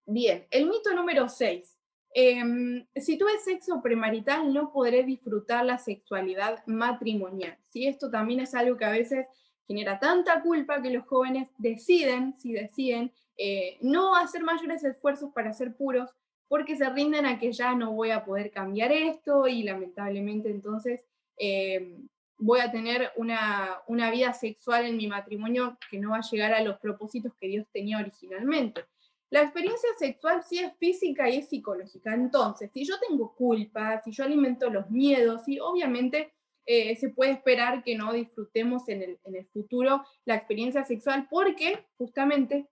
Bien, 0.06 0.46
el 0.50 0.66
mito 0.66 0.94
número 0.94 1.28
6. 1.28 1.76
Em, 2.14 2.86
si 2.94 3.18
tuve 3.18 3.38
sexo 3.40 3.82
premarital, 3.82 4.54
no 4.54 4.72
podré 4.72 5.02
disfrutar 5.02 5.64
la 5.66 5.78
sexualidad 5.78 6.64
matrimonial. 6.66 7.58
¿sí? 7.68 7.86
Esto 7.86 8.10
también 8.10 8.40
es 8.40 8.54
algo 8.54 8.76
que 8.76 8.84
a 8.84 8.90
veces 8.90 9.26
genera 9.66 9.98
tanta 9.98 10.40
culpa 10.42 10.80
que 10.80 10.90
los 10.90 11.04
jóvenes 11.06 11.50
deciden, 11.58 12.34
si 12.38 12.52
deciden, 12.52 13.12
eh, 13.36 13.76
no 13.82 14.14
hacer 14.14 14.44
mayores 14.44 14.82
esfuerzos 14.84 15.32
para 15.32 15.52
ser 15.52 15.76
puros, 15.76 16.14
porque 16.48 16.76
se 16.76 16.88
rinden 16.90 17.26
a 17.26 17.38
que 17.38 17.52
ya 17.52 17.74
no 17.74 17.92
voy 17.92 18.10
a 18.10 18.24
poder 18.24 18.50
cambiar 18.50 18.92
esto 18.92 19.46
y 19.46 19.62
lamentablemente 19.62 20.50
entonces 20.50 21.04
em, 21.36 22.08
voy 22.38 22.60
a 22.60 22.70
tener 22.70 23.10
una, 23.16 23.78
una 23.86 24.10
vida 24.10 24.32
sexual 24.32 24.84
en 24.84 24.96
mi 24.96 25.06
matrimonio 25.06 25.78
que 25.90 25.98
no 25.98 26.10
va 26.10 26.18
a 26.18 26.30
llegar 26.30 26.52
a 26.52 26.62
los 26.62 26.78
propósitos 26.78 27.32
que 27.40 27.48
Dios 27.48 27.66
tenía 27.72 27.98
originalmente. 27.98 28.84
La 29.30 29.42
experiencia 29.42 29.88
sexual 29.98 30.42
sí 30.44 30.58
es 30.60 30.72
física 30.78 31.28
y 31.28 31.38
es 31.38 31.48
psicológica. 31.48 32.14
Entonces, 32.14 32.70
si 32.72 32.84
yo 32.84 32.94
tengo 33.08 33.34
culpa, 33.34 33.98
si 33.98 34.12
yo 34.12 34.24
alimento 34.24 34.70
los 34.70 34.88
miedos, 34.88 35.42
sí, 35.44 35.58
obviamente 35.58 36.32
eh, 36.64 36.96
se 36.96 37.10
puede 37.10 37.32
esperar 37.32 37.82
que 37.82 37.96
no 37.96 38.12
disfrutemos 38.12 38.88
en 38.88 39.02
el, 39.02 39.46
futuro 39.52 40.04
la 40.24 40.34
experiencia 40.34 40.84
sexual 40.84 41.28
porque 41.30 41.86
justamente 41.96 42.68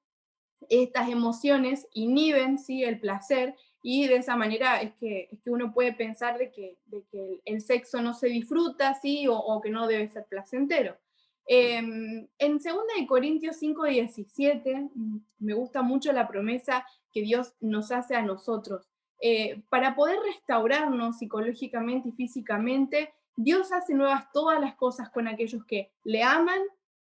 estas 0.68 1.08
emociones 1.08 1.86
inhiben 1.92 2.58
¿sí? 2.58 2.82
el 2.82 2.98
placer 2.98 3.54
y 3.86 4.08
de 4.08 4.16
esa 4.16 4.34
manera 4.34 4.80
es 4.80 4.94
que, 4.94 5.28
es 5.30 5.42
que 5.42 5.50
uno 5.50 5.74
puede 5.74 5.92
pensar 5.92 6.38
de 6.38 6.50
que, 6.50 6.78
de 6.86 7.04
que 7.12 7.42
el, 7.44 7.60
sexo 7.60 8.00
no 8.00 8.14
se 8.14 8.28
disfruta 8.28 8.94
¿sí? 8.94 9.28
o, 9.28 9.36
o 9.36 9.60
que 9.60 9.68
no 9.68 9.86
debe 9.86 10.08
ser 10.08 10.24
placentero. 10.24 10.96
Em, 11.46 12.26
en 12.38 12.52
2 12.52 12.64
Corintios 13.06 13.56
5, 13.56 13.84
17, 13.84 14.88
mm, 14.94 15.18
me 15.40 15.52
gusta 15.52 15.82
mucho 15.82 16.12
la 16.12 16.26
promesa 16.26 16.86
que 17.12 17.20
Dios 17.20 17.54
nos 17.60 17.92
hace 17.92 18.14
a 18.14 18.22
nosotros. 18.22 18.88
Eh, 19.20 19.62
para 19.68 19.94
poder 19.94 20.16
restaurarnos 20.24 21.18
psicológicamente 21.18 22.08
y 22.08 22.12
físicamente, 22.12 23.12
Dios 23.36 23.70
hace 23.70 23.92
nuevas 23.92 24.32
todas 24.32 24.58
las 24.62 24.76
cosas 24.76 25.10
con 25.10 25.28
aquellos 25.28 25.62
que 25.66 25.92
le 26.04 26.22
aman, 26.22 26.60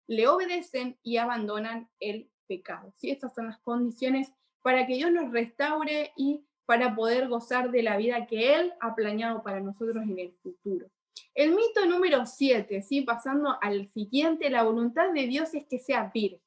le 0.05 0.27
obedecen 0.27 0.99
y 1.01 1.17
abandonan 1.17 1.89
el 1.99 2.29
pecado. 2.45 2.93
¿sí? 2.97 3.09
Estas 3.09 3.33
son 3.33 3.47
las 3.47 3.57
condiciones 3.61 4.31
para 4.61 4.85
que 4.85 4.95
Dios 4.95 5.11
nos 5.11 5.31
restaure 5.31 6.11
y 6.15 6.43
para 6.67 6.93
poder 6.95 7.29
gozar 7.29 7.71
de 7.71 7.81
la 7.81 7.95
vida 7.95 8.27
que 8.27 8.53
Él 8.53 8.73
ha 8.81 8.93
planeado 8.93 9.41
para 9.41 9.61
nosotros 9.61 10.03
en 10.03 10.19
el 10.19 10.33
futuro. 10.43 10.87
El 11.33 11.51
mito 11.51 11.85
número 11.85 12.25
7, 12.25 12.81
¿sí? 12.81 13.01
pasando 13.01 13.57
al 13.61 13.87
siguiente, 13.93 14.49
la 14.49 14.63
voluntad 14.63 15.13
de 15.13 15.27
Dios 15.27 15.53
es 15.53 15.65
que 15.65 15.79
sea 15.79 16.11
virgen. 16.13 16.41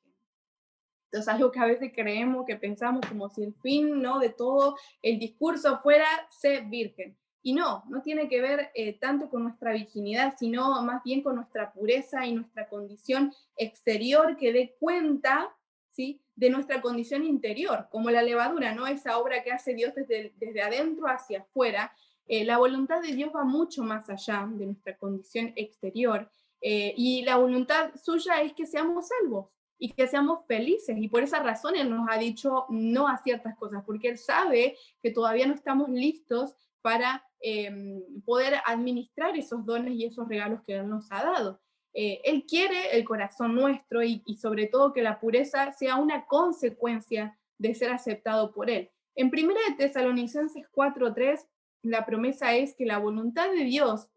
Entonces, 1.06 1.32
algo 1.32 1.50
que 1.50 1.58
a 1.58 1.66
veces 1.66 1.90
creemos, 1.94 2.44
que 2.46 2.56
pensamos 2.56 3.04
como 3.08 3.30
si 3.30 3.42
el 3.42 3.54
fin 3.62 4.02
¿no? 4.02 4.18
de 4.18 4.28
todo 4.28 4.76
el 5.02 5.18
discurso 5.18 5.80
fuera 5.80 6.06
ser 6.30 6.66
virgen. 6.66 7.16
Y 7.42 7.54
no, 7.54 7.82
no 7.88 8.02
tiene 8.02 8.28
que 8.28 8.42
ver 8.42 8.70
eh, 8.74 8.98
tanto 8.98 9.30
con 9.30 9.42
nuestra 9.42 9.72
virginidad, 9.72 10.34
sino 10.38 10.82
más 10.82 11.02
bien 11.02 11.22
con 11.22 11.36
nuestra 11.36 11.72
pureza 11.72 12.26
y 12.26 12.34
nuestra 12.34 12.68
condición 12.68 13.32
exterior 13.56 14.36
que 14.36 14.52
dé 14.52 14.76
cuenta 14.78 15.56
¿sí? 15.90 16.20
De 16.40 16.48
nuestra 16.48 16.80
condición 16.80 17.22
interior, 17.22 17.86
como 17.90 18.10
la 18.10 18.22
levadura, 18.22 18.74
¿no? 18.74 18.86
esa 18.86 19.18
obra 19.18 19.42
que 19.42 19.52
hace 19.52 19.74
Dios 19.74 19.94
desde, 19.94 20.32
desde 20.38 20.62
adentro 20.62 21.06
hacia 21.06 21.40
afuera. 21.40 21.94
Eh, 22.26 22.46
la 22.46 22.56
voluntad 22.56 23.02
de 23.02 23.12
Dios 23.12 23.30
va 23.36 23.44
mucho 23.44 23.82
más 23.82 24.08
allá 24.08 24.48
de 24.50 24.64
nuestra 24.64 24.96
condición 24.96 25.52
exterior 25.54 26.30
eh, 26.62 26.94
y 26.96 27.22
la 27.24 27.36
voluntad 27.36 27.90
suya 28.02 28.40
es 28.40 28.54
que 28.54 28.64
seamos 28.64 29.08
salvos 29.08 29.50
y 29.78 29.92
que 29.92 30.08
seamos 30.08 30.46
felices. 30.46 30.96
Y 30.98 31.08
por 31.08 31.22
esa 31.22 31.42
razón 31.42 31.76
Él 31.76 31.90
nos 31.90 32.08
ha 32.08 32.16
dicho 32.16 32.64
no 32.70 33.06
a 33.06 33.18
ciertas 33.18 33.54
cosas, 33.58 33.84
porque 33.84 34.08
Él 34.08 34.16
sabe 34.16 34.78
que 35.02 35.10
todavía 35.10 35.46
no 35.46 35.52
estamos 35.52 35.90
listos 35.90 36.56
para 36.80 37.22
em, 37.40 38.00
poder 38.24 38.54
administrar 38.64 39.36
esos 39.36 39.66
dones 39.66 39.92
y 39.92 40.06
esos 40.06 40.26
regalos 40.26 40.62
que 40.66 40.76
Él 40.76 40.88
nos 40.88 41.12
ha 41.12 41.22
dado. 41.22 41.60
Eh, 41.92 42.20
él 42.24 42.44
quiere 42.46 42.96
el 42.96 43.04
corazón 43.04 43.54
nuestro 43.54 44.02
y, 44.02 44.22
sobre 44.40 44.66
todo 44.66 44.92
que 44.92 45.02
la 45.02 45.18
pureza 45.18 45.72
sea 45.72 45.96
una 45.96 46.26
consecuencia 46.26 47.36
de 47.58 47.74
ser 47.74 47.90
aceptado 47.90 48.52
por 48.52 48.70
Él. 48.70 48.90
En 49.16 49.26
1 49.28 49.54
de 49.68 49.74
Tesalonicenses 49.76 50.64
4.3, 50.72 51.46
la 51.82 52.06
promesa 52.06 52.54
es 52.54 52.74
que 52.74 52.86
la 52.86 52.98
voluntad 52.98 53.50
de 53.50 53.64
Dios 53.64 54.08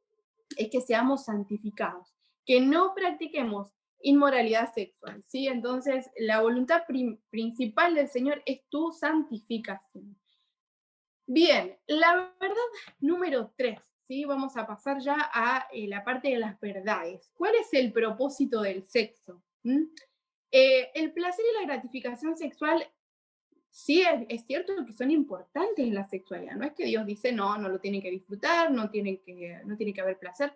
es 0.57 0.69
que 0.69 0.81
seamos 0.81 1.25
santificados, 1.25 2.13
que 2.45 2.61
no 2.61 2.93
practiquemos 2.93 3.73
inmoralidad 4.01 4.71
sexual, 4.73 5.23
¿sí? 5.27 5.47
Entonces, 5.47 6.09
la 6.17 6.41
voluntad 6.41 6.83
principal 7.29 7.95
del 7.95 8.09
Señor 8.09 8.43
es 8.45 8.61
tu 8.69 8.91
santificación. 8.91 10.15
Bien, 11.25 11.77
la 11.87 12.33
verdad 12.39 12.55
número 12.99 13.53
tres, 13.55 13.79
¿sí? 14.07 14.25
Vamos 14.25 14.57
a 14.57 14.65
pasar 14.65 14.99
ya 14.99 15.29
a 15.33 15.67
eh, 15.71 15.87
la 15.87 16.03
parte 16.03 16.29
de 16.29 16.37
las 16.37 16.59
verdades. 16.59 17.31
¿Cuál 17.33 17.55
es 17.55 17.73
el 17.73 17.91
propósito 17.91 18.61
del 18.61 18.87
sexo? 18.87 19.41
¿Mm? 19.63 19.83
Eh, 20.51 20.91
el 20.93 21.11
placer 21.13 21.43
y 21.49 21.61
la 21.61 21.73
gratificación 21.73 22.37
sexual, 22.37 22.87
sí 23.69 24.03
es, 24.29 24.45
cierto 24.45 24.73
que 24.85 24.93
son 24.93 25.09
importantes 25.09 25.85
en 25.85 25.95
la 25.95 26.03
sexualidad. 26.03 26.55
No 26.55 26.65
es 26.65 26.73
que 26.73 26.85
Dios 26.85 27.05
dice, 27.05 27.31
no, 27.31 27.57
no 27.57 27.69
lo 27.69 27.79
tienen 27.79 28.01
que 28.01 28.11
disfrutar, 28.11 28.71
no 28.71 28.89
tiene 28.89 29.19
que, 29.21 29.61
no 29.65 29.75
tiene 29.75 29.93
que 29.93 30.01
haber 30.01 30.19
placer. 30.19 30.55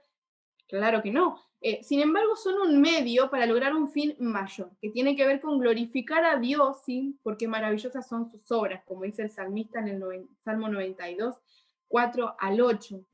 Claro 0.68 1.02
que 1.02 1.12
no. 1.12 1.42
Eh, 1.62 1.82
sin 1.84 2.02
embargo, 2.02 2.36
son 2.36 2.60
un 2.60 2.80
medio 2.80 3.32
para 3.32 3.48
lograr 3.48 3.74
un 3.74 3.90
fin 3.90 4.16
mayor, 4.20 4.70
que 4.80 4.92
tiene 4.92 5.16
que 5.16 5.26
ver 5.26 5.42
con 5.42 5.58
glorificar 5.58 6.24
a 6.26 6.38
Dios, 6.38 6.84
¿sí? 6.86 7.18
porque 7.24 7.48
maravillosas 7.48 8.08
son 8.08 8.30
sus 8.30 8.52
obras, 8.52 8.84
como 8.86 9.04
dice 9.04 9.24
el 9.24 9.32
salmista 9.32 9.80
en 9.80 9.88
el 9.88 10.28
Salmo 10.44 10.70
92, 10.70 11.36
4 11.88 12.36
al 12.40 12.62
8. 12.62 13.06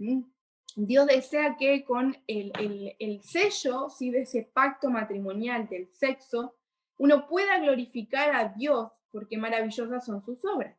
Dios 0.75 1.07
desea 1.07 1.55
que 1.57 1.83
con 1.83 2.17
el, 2.27 2.51
el, 2.99 3.21
sello 3.21 3.89
¿sí? 3.89 4.09
de 4.09 4.21
ese 4.21 4.49
pacto 4.53 4.89
matrimonial 4.89 5.67
del 5.67 5.87
sexo, 5.91 6.55
uno 6.97 7.27
pueda 7.27 7.59
glorificar 7.59 8.35
a 8.35 8.49
Dios, 8.49 8.91
porque 9.11 9.37
maravillosas 9.37 10.05
son 10.05 10.23
sus 10.23 10.43
obras. 10.45 10.75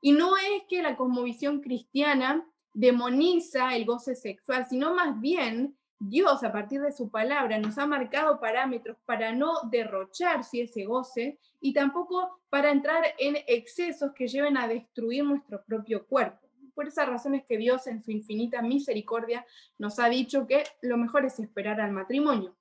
Y 0.00 0.12
no 0.12 0.36
es 0.36 0.62
que 0.68 0.82
la 0.82 0.96
cosmovisión 0.96 1.60
cristiana 1.60 2.46
demoniza 2.72 3.74
el 3.74 3.84
goce 3.84 4.14
sexual, 4.14 4.66
sino 4.66 4.94
más 4.94 5.20
bien 5.20 5.76
Dios, 6.00 6.44
a 6.44 6.52
partir 6.52 6.80
de 6.80 6.92
su 6.92 7.10
palabra, 7.10 7.58
nos 7.58 7.76
ha 7.76 7.86
marcado 7.86 8.38
parámetros 8.38 8.96
para 9.04 9.32
no 9.32 9.54
derrochar 9.68 10.44
si 10.44 10.60
ese 10.60 10.84
goce 10.84 11.40
y 11.60 11.72
tampoco 11.72 12.40
para 12.48 12.70
entrar 12.70 13.04
en 13.18 13.36
excesos 13.48 14.12
que 14.12 14.28
lleven 14.28 14.56
a 14.56 14.68
destruir 14.68 15.24
nuestro 15.24 15.64
propio 15.64 16.06
cuerpo. 16.06 16.47
Por 16.78 16.86
esas 16.86 17.08
razones 17.08 17.42
que 17.44 17.56
Dios 17.56 17.88
en 17.88 18.04
su 18.04 18.12
infinita 18.12 18.62
misericordia 18.62 19.44
nos 19.78 19.98
ha 19.98 20.08
dicho 20.08 20.46
que 20.46 20.62
lo 20.80 20.96
mejor 20.96 21.24
es 21.24 21.40
esperar 21.40 21.80
al 21.80 21.90
matrimonio. 21.90 22.54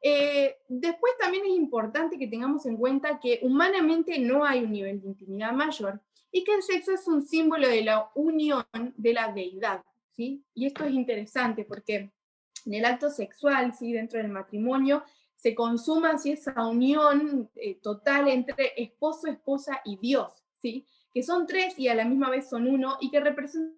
Eh, 0.00 0.56
después 0.70 1.12
también 1.20 1.44
es 1.44 1.50
importante 1.50 2.18
que 2.18 2.28
tengamos 2.28 2.64
en 2.64 2.78
cuenta 2.78 3.20
que 3.20 3.40
humanamente 3.42 4.18
no 4.20 4.42
hay 4.42 4.64
un 4.64 4.72
nivel 4.72 5.02
de 5.02 5.08
intimidad 5.08 5.52
mayor 5.52 6.00
y 6.32 6.44
que 6.44 6.54
el 6.54 6.62
sexo 6.62 6.92
es 6.92 7.06
un 7.06 7.20
símbolo 7.20 7.68
de 7.68 7.84
la 7.84 8.08
unión 8.14 8.64
de 8.96 9.12
la 9.12 9.30
deidad. 9.34 9.84
¿sí? 10.12 10.42
Y 10.54 10.64
esto 10.64 10.86
es 10.86 10.94
interesante 10.94 11.66
porque 11.66 12.10
en 12.64 12.72
el 12.72 12.86
acto 12.86 13.10
sexual, 13.10 13.74
¿sí? 13.74 13.92
dentro 13.92 14.18
del 14.18 14.30
matrimonio, 14.30 15.04
se 15.36 15.54
consuma 15.54 16.16
esa 16.24 16.66
unión 16.66 17.50
eh, 17.54 17.74
total 17.82 18.28
entre 18.28 18.72
esposo, 18.82 19.26
esposa 19.26 19.82
y 19.84 19.98
Dios, 19.98 20.32
¿sí? 20.56 20.86
Que 21.18 21.24
son 21.24 21.48
tres 21.48 21.76
y 21.76 21.88
a 21.88 21.96
la 21.96 22.04
misma 22.04 22.30
vez 22.30 22.48
son 22.48 22.68
uno 22.68 22.96
y 23.00 23.10
que 23.10 23.18
representan 23.18 23.74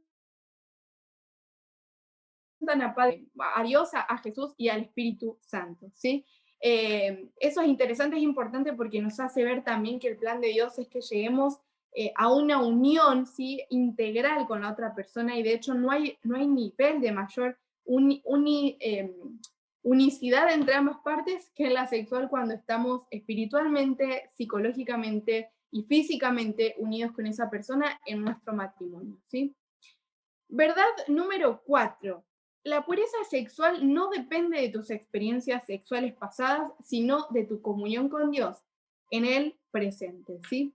a, 2.61 3.63
Dios, 3.65 3.89
a, 3.95 4.19
Jesús 4.19 4.53
y 4.59 4.69
al 4.69 4.83
Espíritu 4.83 5.39
Santo. 5.41 5.91
¿sí? 5.95 6.27
Eh, 6.61 7.31
eso 7.39 7.63
es 7.63 7.69
interesante, 7.69 8.19
es 8.19 8.23
importante 8.23 8.75
porque 8.75 9.01
nos 9.01 9.19
hace 9.21 9.43
ver 9.43 9.65
también 9.65 9.99
que 9.99 10.09
el 10.09 10.19
plan 10.19 10.43
de 10.43 10.49
Dios 10.49 10.79
es 10.79 10.89
que 10.89 11.01
lleguemos 11.01 11.61
eh, 11.95 12.13
a 12.15 12.31
una 12.31 12.63
unión 12.63 13.27
¿sí? 13.27 13.63
integral 13.71 14.47
con 14.47 14.61
la 14.61 14.73
otra 14.73 14.95
persona 14.95 15.39
y 15.39 15.43
de 15.43 15.55
hecho 15.55 15.73
no 15.73 15.91
hay, 15.91 16.19
no 16.23 16.37
hay 16.37 16.47
nivel 16.47 17.01
de 17.01 17.13
mayor 17.13 17.59
Em, 17.87 19.41
unicidad 19.83 20.53
entre 20.53 20.75
ambas 20.75 20.99
partes 20.99 21.51
que 21.55 21.71
la 21.71 21.87
sexual 21.87 22.29
cuando 22.29 22.55
estamos 22.55 23.03
espiritualmente, 23.11 24.31
psicológicamente 24.35 25.51
y 25.71 25.85
físicamente 25.85 26.75
unidos 26.79 27.13
con 27.13 27.27
esa 27.27 27.49
persona 27.49 28.01
en 28.07 28.23
nuestro 28.23 28.53
matrimonio. 28.53 29.17
¿sí? 29.29 29.55
Verdad 30.49 30.89
número 31.09 31.63
cuatro. 31.65 32.25
La 32.63 32.85
pureza 32.85 33.17
sexual 33.29 33.93
no 33.93 34.11
depende 34.11 34.61
de 34.61 34.69
tus 34.69 34.91
experiencias 34.91 35.65
sexuales 35.65 36.15
pasadas, 36.15 36.73
sino 36.83 37.27
de 37.31 37.45
tu 37.45 37.63
comunión 37.63 38.09
con 38.09 38.31
Dios 38.31 38.59
en 39.11 39.25
el 39.25 39.59
presente. 39.71 40.41
¿sí? 40.49 40.75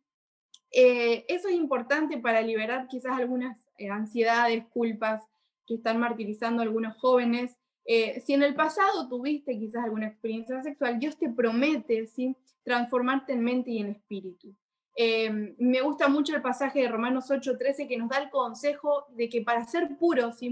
Eh, 0.72 1.26
eso 1.28 1.48
es 1.48 1.56
importante 1.56 2.18
para 2.18 2.42
liberar 2.42 2.88
quizás 2.88 3.18
algunas 3.18 3.58
eh, 3.78 3.90
ansiedades, 3.90 4.66
culpas, 4.68 5.24
que 5.68 5.76
están 5.76 6.00
martirizando 6.00 6.62
a 6.62 6.66
algunos 6.66 6.98
jóvenes. 6.98 7.56
Eh, 7.86 8.22
si 8.22 8.34
en 8.34 8.44
el 8.44 8.56
pasado 8.56 9.08
tuviste 9.08 9.58
quizás 9.58 9.84
alguna 9.84 10.08
experiencia 10.08 10.62
sexual, 10.64 11.00
Dios 11.00 11.18
te 11.18 11.30
promete 11.30 12.08
¿sí? 12.08 12.36
transformarte 12.64 13.34
en 13.34 13.44
mente 13.44 13.72
y 13.72 13.80
en 13.80 13.90
espíritu. 13.90 14.56
Eh, 14.98 15.56
me 15.58 15.82
gusta 15.82 16.08
mucho 16.08 16.34
el 16.36 16.42
pasaje 16.42 16.82
de 16.82 16.88
Romanos 16.88 17.30
8:13 17.30 17.88
que 17.88 17.98
nos 17.98 18.10
da 18.10 18.18
el 18.18 18.30
consejo 18.30 19.06
de 19.10 19.28
que 19.28 19.42
para 19.42 19.66
ser 19.66 19.98
puros 19.98 20.42
y 20.42 20.50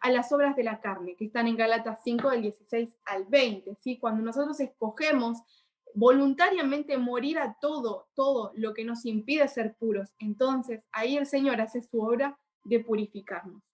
a 0.00 0.10
las 0.10 0.30
obras 0.32 0.54
de 0.54 0.64
la 0.64 0.80
carne, 0.80 1.16
que 1.16 1.24
están 1.24 1.48
en 1.48 1.56
Galatas 1.56 2.00
5 2.04 2.30
del 2.30 2.42
16 2.42 2.96
al 3.06 3.24
20. 3.24 3.76
¿sí? 3.80 3.98
Cuando 3.98 4.22
nosotros 4.22 4.60
escogemos 4.60 5.38
voluntariamente 5.94 6.98
morir 6.98 7.38
a 7.38 7.56
todo, 7.60 8.08
todo 8.14 8.52
lo 8.54 8.74
que 8.74 8.84
nos 8.84 9.04
impide 9.06 9.48
ser 9.48 9.74
puros, 9.74 10.14
entonces 10.18 10.84
ahí 10.92 11.16
el 11.16 11.26
Señor 11.26 11.60
hace 11.60 11.82
su 11.82 12.00
obra 12.00 12.38
de 12.64 12.80
purificarnos. 12.80 13.67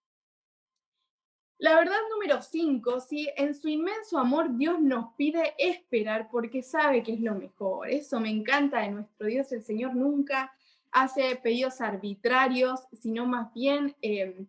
La 1.57 1.75
verdad 1.75 1.95
número 2.11 2.41
5, 2.41 2.99
¿sí? 2.99 3.29
en 3.37 3.55
su 3.55 3.69
inmenso 3.69 4.17
amor 4.17 4.57
Dios 4.57 4.81
nos 4.81 5.13
pide 5.13 5.53
esperar 5.57 6.27
porque 6.29 6.61
sabe 6.61 7.01
que 7.01 7.13
es 7.13 7.21
lo 7.21 7.33
mejor. 7.33 7.89
Eso 7.89 8.19
me 8.19 8.29
encanta 8.29 8.81
de 8.81 8.91
nuestro 8.91 9.27
Dios. 9.27 9.51
El 9.53 9.63
Señor 9.63 9.95
nunca 9.95 10.53
hace 10.91 11.37
pedidos 11.37 11.79
arbitrarios, 11.79 12.81
sino 12.91 13.25
más 13.25 13.53
bien 13.53 13.95
em, 14.01 14.47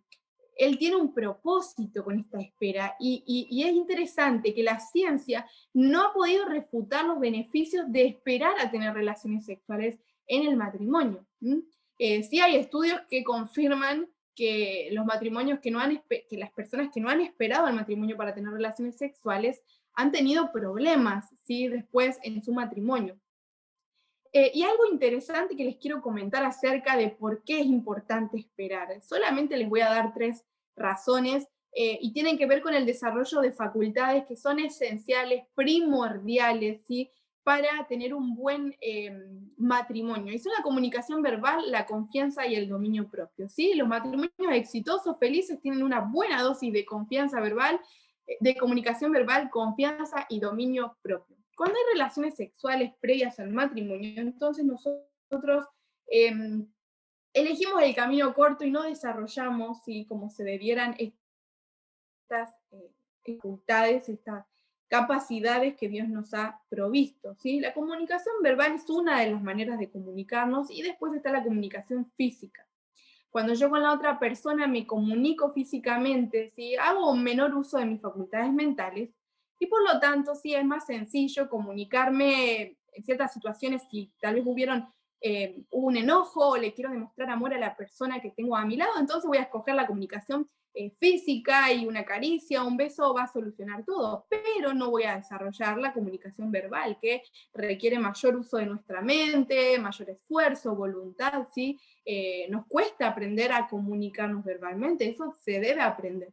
Él 0.56 0.78
tiene 0.78 0.96
un 0.96 1.14
propósito 1.14 2.02
con 2.02 2.18
esta 2.18 2.40
espera. 2.40 2.96
Y, 2.98 3.62
es 3.64 3.72
interesante 3.72 4.52
que 4.52 4.64
la 4.64 4.80
ciencia 4.80 5.46
no 5.72 6.08
ha 6.08 6.12
podido 6.12 6.44
refutar 6.46 7.04
los 7.04 7.20
beneficios 7.20 7.84
de 7.88 8.04
esperar 8.06 8.54
a 8.58 8.70
tener 8.70 8.92
relaciones 8.92 9.44
sexuales 9.44 9.96
en 10.26 10.48
el 10.48 10.56
matrimonio. 10.56 11.24
Eh, 11.98 12.24
sí 12.24 12.40
hay 12.40 12.56
estudios 12.56 13.00
que 13.08 13.22
confirman 13.22 14.08
que 14.36 14.90
los 14.92 15.04
matrimonios 15.04 15.58
que 15.60 15.70
no 15.70 15.80
han, 15.80 16.02
que 16.08 16.36
las 16.36 16.52
personas 16.52 16.90
que 16.92 17.00
no 17.00 17.08
han 17.08 17.20
esperado 17.20 17.66
al 17.66 17.74
matrimonio 17.74 18.16
para 18.16 18.34
tener 18.34 18.52
relaciones 18.52 18.96
sexuales 18.96 19.62
han 19.94 20.12
tenido 20.12 20.52
problemas, 20.52 21.24
¿sí? 21.44 21.68
Después 21.68 22.18
en 22.22 22.44
su 22.44 22.52
matrimonio. 22.52 23.18
Eh, 24.32 24.50
y 24.52 24.62
algo 24.62 24.86
interesante 24.92 25.56
que 25.56 25.64
les 25.64 25.76
quiero 25.76 26.02
comentar 26.02 26.44
acerca 26.44 26.96
de 26.96 27.08
por 27.08 27.42
qué 27.42 27.60
es 27.60 27.66
importante 27.66 28.36
esperar. 28.36 29.00
Solamente 29.00 29.56
les 29.56 29.68
voy 29.68 29.80
a 29.80 29.88
dar 29.88 30.12
tres 30.12 30.44
razones 30.76 31.48
eh, 31.72 31.98
y 32.02 32.12
tienen 32.12 32.36
que 32.36 32.46
ver 32.46 32.60
con 32.60 32.74
el 32.74 32.84
desarrollo 32.84 33.40
de 33.40 33.52
facultades 33.52 34.26
que 34.26 34.36
son 34.36 34.60
esenciales, 34.60 35.44
primordiales, 35.54 36.84
¿sí? 36.86 37.10
Para 37.46 37.86
tener 37.86 38.12
un 38.12 38.34
buen 38.34 38.74
eh, 38.80 39.16
matrimonio. 39.56 40.32
Y 40.34 40.38
son 40.40 40.52
la 40.56 40.64
comunicación 40.64 41.22
verbal, 41.22 41.70
la 41.70 41.86
confianza 41.86 42.44
y 42.44 42.56
el 42.56 42.68
dominio 42.68 43.08
propio. 43.08 43.48
¿sí? 43.48 43.74
Los 43.74 43.86
matrimonios 43.86 44.32
exitosos, 44.50 45.16
felices, 45.20 45.60
tienen 45.60 45.84
una 45.84 46.00
buena 46.00 46.42
dosis 46.42 46.72
de 46.72 46.84
confianza 46.84 47.40
verbal, 47.40 47.80
eh, 48.26 48.36
de 48.40 48.56
comunicación 48.56 49.12
verbal, 49.12 49.48
confianza 49.48 50.26
y 50.28 50.40
dominio 50.40 50.98
propio. 51.02 51.36
Cuando 51.56 51.76
hay 51.76 51.92
relaciones 51.92 52.34
sexuales 52.34 52.92
previas 53.00 53.38
al 53.38 53.52
matrimonio, 53.52 54.20
entonces 54.20 54.64
nosotros 54.64 55.66
em, 56.08 56.66
elegimos 57.32 57.80
el 57.80 57.94
camino 57.94 58.34
corto 58.34 58.64
y 58.64 58.72
no 58.72 58.82
desarrollamos, 58.82 59.84
¿sí? 59.84 60.04
como 60.06 60.30
se 60.30 60.42
debieran, 60.42 60.96
estas 60.98 62.56
eh, 62.72 62.90
dificultades, 63.24 64.08
estas 64.08 64.44
capacidades 64.88 65.76
que 65.76 65.88
Dios 65.88 66.08
nos 66.08 66.32
ha 66.34 66.60
provisto. 66.68 67.34
¿sí? 67.34 67.60
La 67.60 67.74
comunicación 67.74 68.34
verbal 68.42 68.72
es 68.72 68.88
una 68.88 69.20
de 69.20 69.30
las 69.32 69.42
maneras 69.42 69.78
de 69.78 69.90
comunicarnos 69.90 70.70
y 70.70 70.82
después 70.82 71.12
está 71.14 71.30
la 71.30 71.42
comunicación 71.42 72.10
física. 72.16 72.66
Cuando 73.30 73.54
yo 73.54 73.68
con 73.68 73.82
la 73.82 73.92
otra 73.92 74.18
persona 74.18 74.66
me 74.66 74.86
comunico 74.86 75.52
físicamente, 75.52 76.52
¿sí? 76.54 76.76
hago 76.76 77.10
un 77.10 77.22
menor 77.22 77.54
uso 77.54 77.78
de 77.78 77.86
mis 77.86 78.00
facultades 78.00 78.52
mentales 78.52 79.10
y 79.58 79.66
por 79.66 79.82
lo 79.82 79.98
tanto 80.00 80.34
sí 80.34 80.54
es 80.54 80.64
más 80.64 80.86
sencillo 80.86 81.48
comunicarme 81.48 82.76
en 82.92 83.04
ciertas 83.04 83.32
situaciones 83.32 83.82
si 83.90 84.12
tal 84.20 84.36
vez 84.36 84.44
hubieron 84.46 84.88
eh, 85.20 85.64
un 85.70 85.96
enojo 85.96 86.50
o 86.50 86.56
le 86.56 86.72
quiero 86.72 86.90
demostrar 86.90 87.30
amor 87.30 87.52
a 87.52 87.58
la 87.58 87.76
persona 87.76 88.20
que 88.20 88.30
tengo 88.30 88.56
a 88.56 88.64
mi 88.64 88.76
lado, 88.76 88.92
entonces 88.98 89.26
voy 89.26 89.38
a 89.38 89.42
escoger 89.42 89.74
la 89.74 89.86
comunicación 89.86 90.48
eh, 90.78 90.90
física 91.00 91.72
y 91.72 91.86
una 91.86 92.04
caricia, 92.04 92.62
un 92.62 92.76
beso 92.76 93.14
va 93.14 93.22
a 93.22 93.32
solucionar 93.32 93.82
todo, 93.86 94.26
pero 94.28 94.74
no 94.74 94.90
voy 94.90 95.04
a 95.04 95.16
desarrollar 95.16 95.78
la 95.78 95.94
comunicación 95.94 96.50
verbal, 96.50 96.98
que 97.00 97.22
requiere 97.54 97.98
mayor 97.98 98.36
uso 98.36 98.58
de 98.58 98.66
nuestra 98.66 99.00
mente, 99.00 99.78
mayor 99.78 100.10
esfuerzo, 100.10 100.76
voluntad, 100.76 101.48
¿sí? 101.54 101.80
Eh, 102.04 102.46
nos 102.50 102.66
cuesta 102.66 103.08
aprender 103.08 103.52
a 103.52 103.66
comunicarnos 103.68 104.44
verbalmente, 104.44 105.08
eso 105.08 105.34
se 105.40 105.60
debe 105.60 105.80
aprender. 105.80 106.30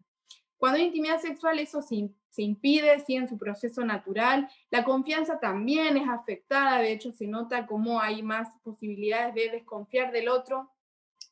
Cuando 0.58 0.80
hay 0.80 0.88
intimidad 0.88 1.22
sexual, 1.22 1.60
eso 1.60 1.82
se, 1.82 2.10
impide, 2.42 3.00
sí, 3.00 3.16
en 3.16 3.30
su 3.30 3.38
proceso 3.38 3.86
natural. 3.86 4.50
La 4.70 4.84
confianza 4.84 5.40
también 5.40 5.96
es 5.96 6.10
afectada, 6.10 6.80
de 6.80 6.92
hecho 6.92 7.14
se 7.14 7.28
nota 7.28 7.66
cómo 7.66 8.02
hay 8.02 8.22
más 8.22 8.50
posibilidades 8.62 9.36
de 9.36 9.52
desconfiar 9.52 10.12
del 10.12 10.28
otro 10.28 10.70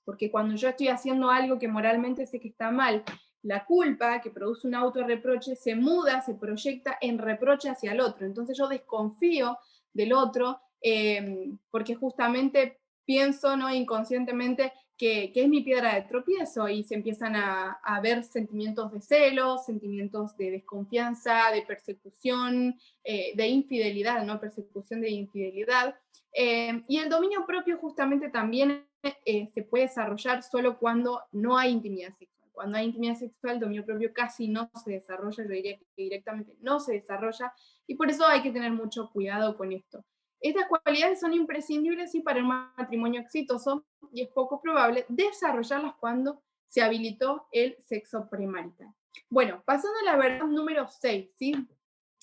porque 0.06 0.32
cuando 0.32 0.56
yo 0.56 0.70
estoy 0.70 0.88
haciendo 0.88 1.30
algo 1.30 1.60
que 1.60 1.68
moralmente 1.68 2.26
sé 2.26 2.40
que 2.40 2.50
está 2.50 2.72
mal, 2.72 3.04
la 3.44 3.66
culpa 3.66 4.22
que 4.22 4.30
produce 4.30 4.68
un 4.68 4.76
autorreproche 4.76 5.56
se 5.56 5.76
muda, 5.76 6.22
se 6.22 6.36
proyecta 6.36 6.98
en 7.02 7.18
reproche 7.18 7.70
hacia 7.70 7.92
el 7.92 8.02
otro. 8.02 8.26
Entonces 8.26 8.58
yo 8.58 8.68
desconfío 8.68 9.58
del 9.94 10.14
otro 10.14 10.62
em, 10.80 11.58
porque 11.70 11.96
justamente 11.96 12.80
pienso 13.06 13.58
¿no? 13.58 13.74
inconscientemente 13.74 14.74
que, 15.02 15.32
es 15.34 15.50
mi 15.50 15.64
piedra 15.64 15.96
de 15.96 16.04
tropiezo 16.04 16.70
y 16.70 16.84
se 16.84 16.94
empiezan 16.94 17.36
a, 17.36 18.00
ver 18.04 18.24
sentimientos 18.24 18.92
de 18.92 19.02
celos, 19.02 19.66
sentimientos 19.66 20.38
de 20.38 20.52
desconfianza, 20.52 21.50
de 21.52 21.64
persecución, 21.64 22.80
eh, 23.04 23.32
de 23.36 23.48
infidelidad, 23.48 24.24
¿no? 24.24 24.40
persecución 24.40 25.02
de 25.02 25.10
infidelidad. 25.10 25.96
Em, 26.32 26.84
y 26.88 27.00
el 27.00 27.10
dominio 27.10 27.48
propio 27.48 27.80
justamente 27.80 28.30
también 28.30 28.86
eh, 29.26 29.50
se 29.56 29.64
puede 29.64 29.86
desarrollar 29.86 30.44
solo 30.44 30.78
cuando 30.78 31.24
no 31.32 31.58
hay 31.58 31.72
intimidad 31.72 32.12
sexual. 32.12 32.52
Cuando 32.52 32.78
hay 32.78 32.86
intimidad 32.86 33.16
sexual, 33.16 33.56
el 33.56 33.60
dominio 33.60 33.86
propio 33.86 34.14
casi 34.14 34.50
no 34.50 34.70
se 34.84 34.92
desarrolla, 34.92 35.44
yo 35.44 35.50
diría 35.50 35.78
que 35.80 35.86
directamente 35.98 36.54
no 36.62 36.80
se 36.80 36.94
desarrolla, 36.94 37.52
y 37.88 37.96
por 37.96 38.12
eso 38.12 38.28
hay 38.28 38.44
que 38.44 38.52
tener 38.52 38.72
mucho 38.72 39.10
cuidado 39.12 39.58
con 39.58 39.72
esto. 39.72 40.06
Estas 40.42 40.68
cualidades 40.68 41.20
son 41.20 41.34
imprescindibles 41.34 42.14
y 42.16 42.22
para 42.22 42.42
un 42.42 42.48
matrimonio 42.48 43.22
exitoso, 43.22 43.86
y 44.12 44.24
es 44.24 44.30
poco 44.30 44.60
probable 44.60 45.06
desarrollarlas 45.08 45.96
cuando 46.00 46.42
se 46.68 46.82
habilitó 46.82 47.48
el 47.52 47.78
sexo 47.86 48.28
premarital. 48.30 48.94
Bueno, 49.30 49.62
pasando 49.66 50.00
a 50.02 50.12
la 50.12 50.18
verdad 50.18 50.46
número 50.46 50.88
6, 50.88 51.30
¿sí? 51.38 51.54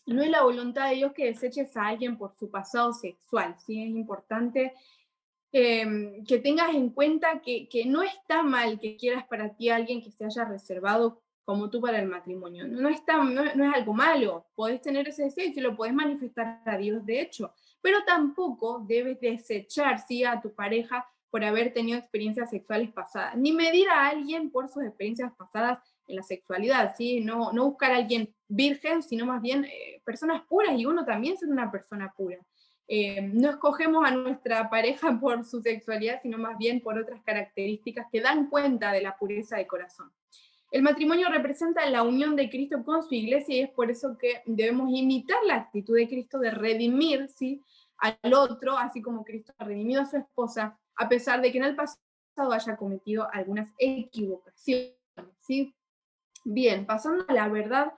No 0.07 0.23
es 0.23 0.31
la 0.31 0.43
voluntad 0.43 0.89
de 0.89 0.97
Dios 0.97 1.13
que 1.13 1.27
deseches 1.27 1.77
a 1.77 1.87
alguien 1.87 2.17
por 2.17 2.35
su 2.35 2.51
pasado 2.51 2.93
sexual, 2.93 3.57
¿sí? 3.59 3.83
Es 3.83 3.91
importante 3.91 4.75
Em, 5.51 6.25
que 6.27 6.39
tengas 6.41 6.75
en 6.75 6.91
cuenta 6.91 7.41
que, 7.41 7.69
no 7.87 8.03
está 8.03 8.43
mal 8.43 8.79
que 8.79 8.97
quieras 8.97 9.27
para 9.27 9.55
ti 9.55 9.71
a 9.71 9.77
alguien 9.77 10.03
que 10.03 10.11
se 10.11 10.27
haya 10.27 10.45
reservado 10.45 11.23
como 11.45 11.71
tú 11.71 11.81
para 11.81 11.99
el 12.01 12.07
matrimonio. 12.07 12.69
No, 12.69 12.91
está, 12.91 13.25
no, 13.25 13.43
es 13.43 13.75
algo 13.75 13.95
malo, 13.95 14.47
podés 14.55 14.83
tener 14.83 15.09
ese 15.09 15.25
deseo 15.25 15.47
y 15.47 15.61
lo 15.61 15.75
podés 15.75 15.95
manifestar 15.95 16.61
a 16.67 16.77
Dios, 16.77 17.05
de 17.07 17.23
hecho, 17.23 17.55
pero 17.81 18.05
tampoco 18.05 18.85
debes 18.87 19.21
desechar 19.21 19.99
¿sí? 20.07 20.25
a 20.25 20.41
tu 20.41 20.55
pareja 20.55 21.07
por 21.31 21.45
haber 21.45 21.73
tenido 21.73 21.99
experiencias 21.99 22.51
sexuales 22.51 22.91
pasadas, 22.93 23.37
ni 23.37 23.53
medir 23.53 23.89
a 23.91 24.09
alguien 24.09 24.51
por 24.51 24.69
sus 24.69 24.83
experiencias 24.83 25.33
pasadas 25.37 25.79
en 26.07 26.17
la 26.17 26.23
sexualidad, 26.23 26.95
¿sí? 26.97 27.21
no, 27.21 27.53
no 27.53 27.67
buscar 27.67 27.93
a 27.93 27.97
alguien 27.97 28.35
virgen, 28.49 29.03
sino 29.03 29.27
más 29.27 29.43
bien 29.43 29.65
eh, 29.67 30.01
personas 30.05 30.43
puras 30.49 30.79
y 30.79 30.87
uno 30.87 31.05
también 31.05 31.37
ser 31.37 31.51
una 31.51 31.71
persona 31.71 32.13
pura. 32.17 32.39
Eh, 32.91 33.21
no 33.21 33.51
escogemos 33.51 34.03
a 34.07 34.11
nuestra 34.11 34.71
pareja 34.71 35.17
por 35.21 35.45
su 35.45 35.61
sexualidad, 35.61 36.21
sino 36.23 36.39
más 36.39 36.57
bien 36.57 36.81
por 36.81 36.99
otras 36.99 37.23
características 37.23 38.07
que 38.11 38.23
dan 38.23 38.49
cuenta 38.49 38.93
de 38.93 39.03
la 39.03 39.17
pureza 39.19 39.59
de 39.59 39.67
corazón. 39.67 40.11
El 40.71 40.83
matrimonio 40.83 41.29
representa 41.31 41.89
la 41.89 42.03
unión 42.03 42.37
de 42.37 42.51
Cristo 42.51 42.85
con 42.85 43.03
su 43.03 43.15
iglesia 43.15 43.57
y 43.57 43.61
es 43.61 43.71
por 43.71 43.91
eso 43.91 44.19
que 44.19 44.43
debemos 44.45 44.91
imitar 44.93 45.39
la 45.47 45.55
actitud 45.55 45.97
de 45.97 46.09
Cristo 46.09 46.39
de 46.39 46.51
redimir 46.51 47.29
¿sí? 47.29 47.63
al 47.97 48.35
otro, 48.35 48.77
así 48.77 49.01
como 49.01 49.25
Cristo 49.25 49.55
ha 49.57 49.65
redimido 49.65 50.03
a 50.03 50.07
su 50.07 50.19
esposa, 50.19 50.79
a 50.97 51.09
pesar 51.09 51.41
de 51.41 51.51
que 51.51 51.59
en 51.59 51.65
el 51.65 51.77
pasado 51.77 52.53
haya 52.53 52.77
cometido 52.77 53.27
algunas 53.33 53.71
equivocaciones. 53.79 54.95
¿sí? 55.41 55.75
Bien, 56.45 56.85
pasando 56.85 57.25
a 57.27 57.33
la 57.33 57.49
verdad 57.49 57.93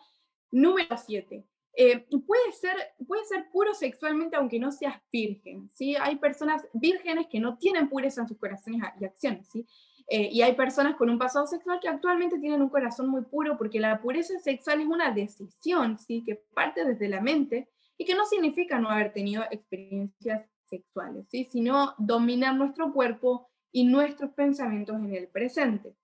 número 0.53 0.97
7. 0.97 1.45
Eh, 1.73 2.07
puede, 2.27 2.53
ser, 2.53 2.77
puede 3.07 3.25
ser 3.25 3.49
puro 3.51 3.75
sexualmente 3.75 4.37
aunque 4.37 4.59
no 4.59 4.73
seas 4.73 5.01
virgen, 5.13 5.71
¿sí? 5.73 5.95
Hay 5.97 6.17
personas 6.17 6.67
vírgenes 6.73 7.29
que 7.29 7.39
no 7.39 7.59
tienen 7.59 7.89
pureza 7.89 8.23
en 8.23 8.29
sus 8.29 8.39
corazones 8.39 8.83
y 9.01 9.05
acciones, 9.05 9.49
¿sí? 9.49 9.67
Eh, 10.13 10.29
y 10.33 10.43
hay 10.43 10.55
personas 10.55 10.97
con 10.97 11.09
un 11.09 11.19
pasado 11.19 11.47
sexual 11.47 11.79
que 11.81 11.89
actualmente 11.89 12.41
tienen 12.41 12.61
un 12.61 12.69
corazón 12.69 13.09
muy 13.09 13.23
puro 13.23 13.57
porque 13.57 13.79
la 13.79 14.03
pureza 14.03 14.37
sexual 14.41 14.81
es 14.81 14.89
una 14.89 15.13
decisión, 15.13 16.01
¿sí? 16.01 16.25
Que 16.27 16.35
parte 16.53 16.85
desde 16.85 17.09
la 17.09 17.21
mente 17.21 17.69
y 17.97 18.05
que 18.05 18.17
no 18.17 18.27
significa 18.27 18.81
no 18.81 18.91
haber 18.91 19.13
tenido 19.13 19.45
experiencias 19.53 20.51
sexuales, 20.65 21.27
¿sí? 21.29 21.45
Sino 21.45 21.95
dominar 21.97 22.57
nuestro 22.57 22.93
cuerpo 22.93 23.49
y 23.71 23.85
nuestros 23.85 24.33
pensamientos 24.33 24.97
en 24.97 25.15
el 25.15 25.29
presente. 25.29 25.95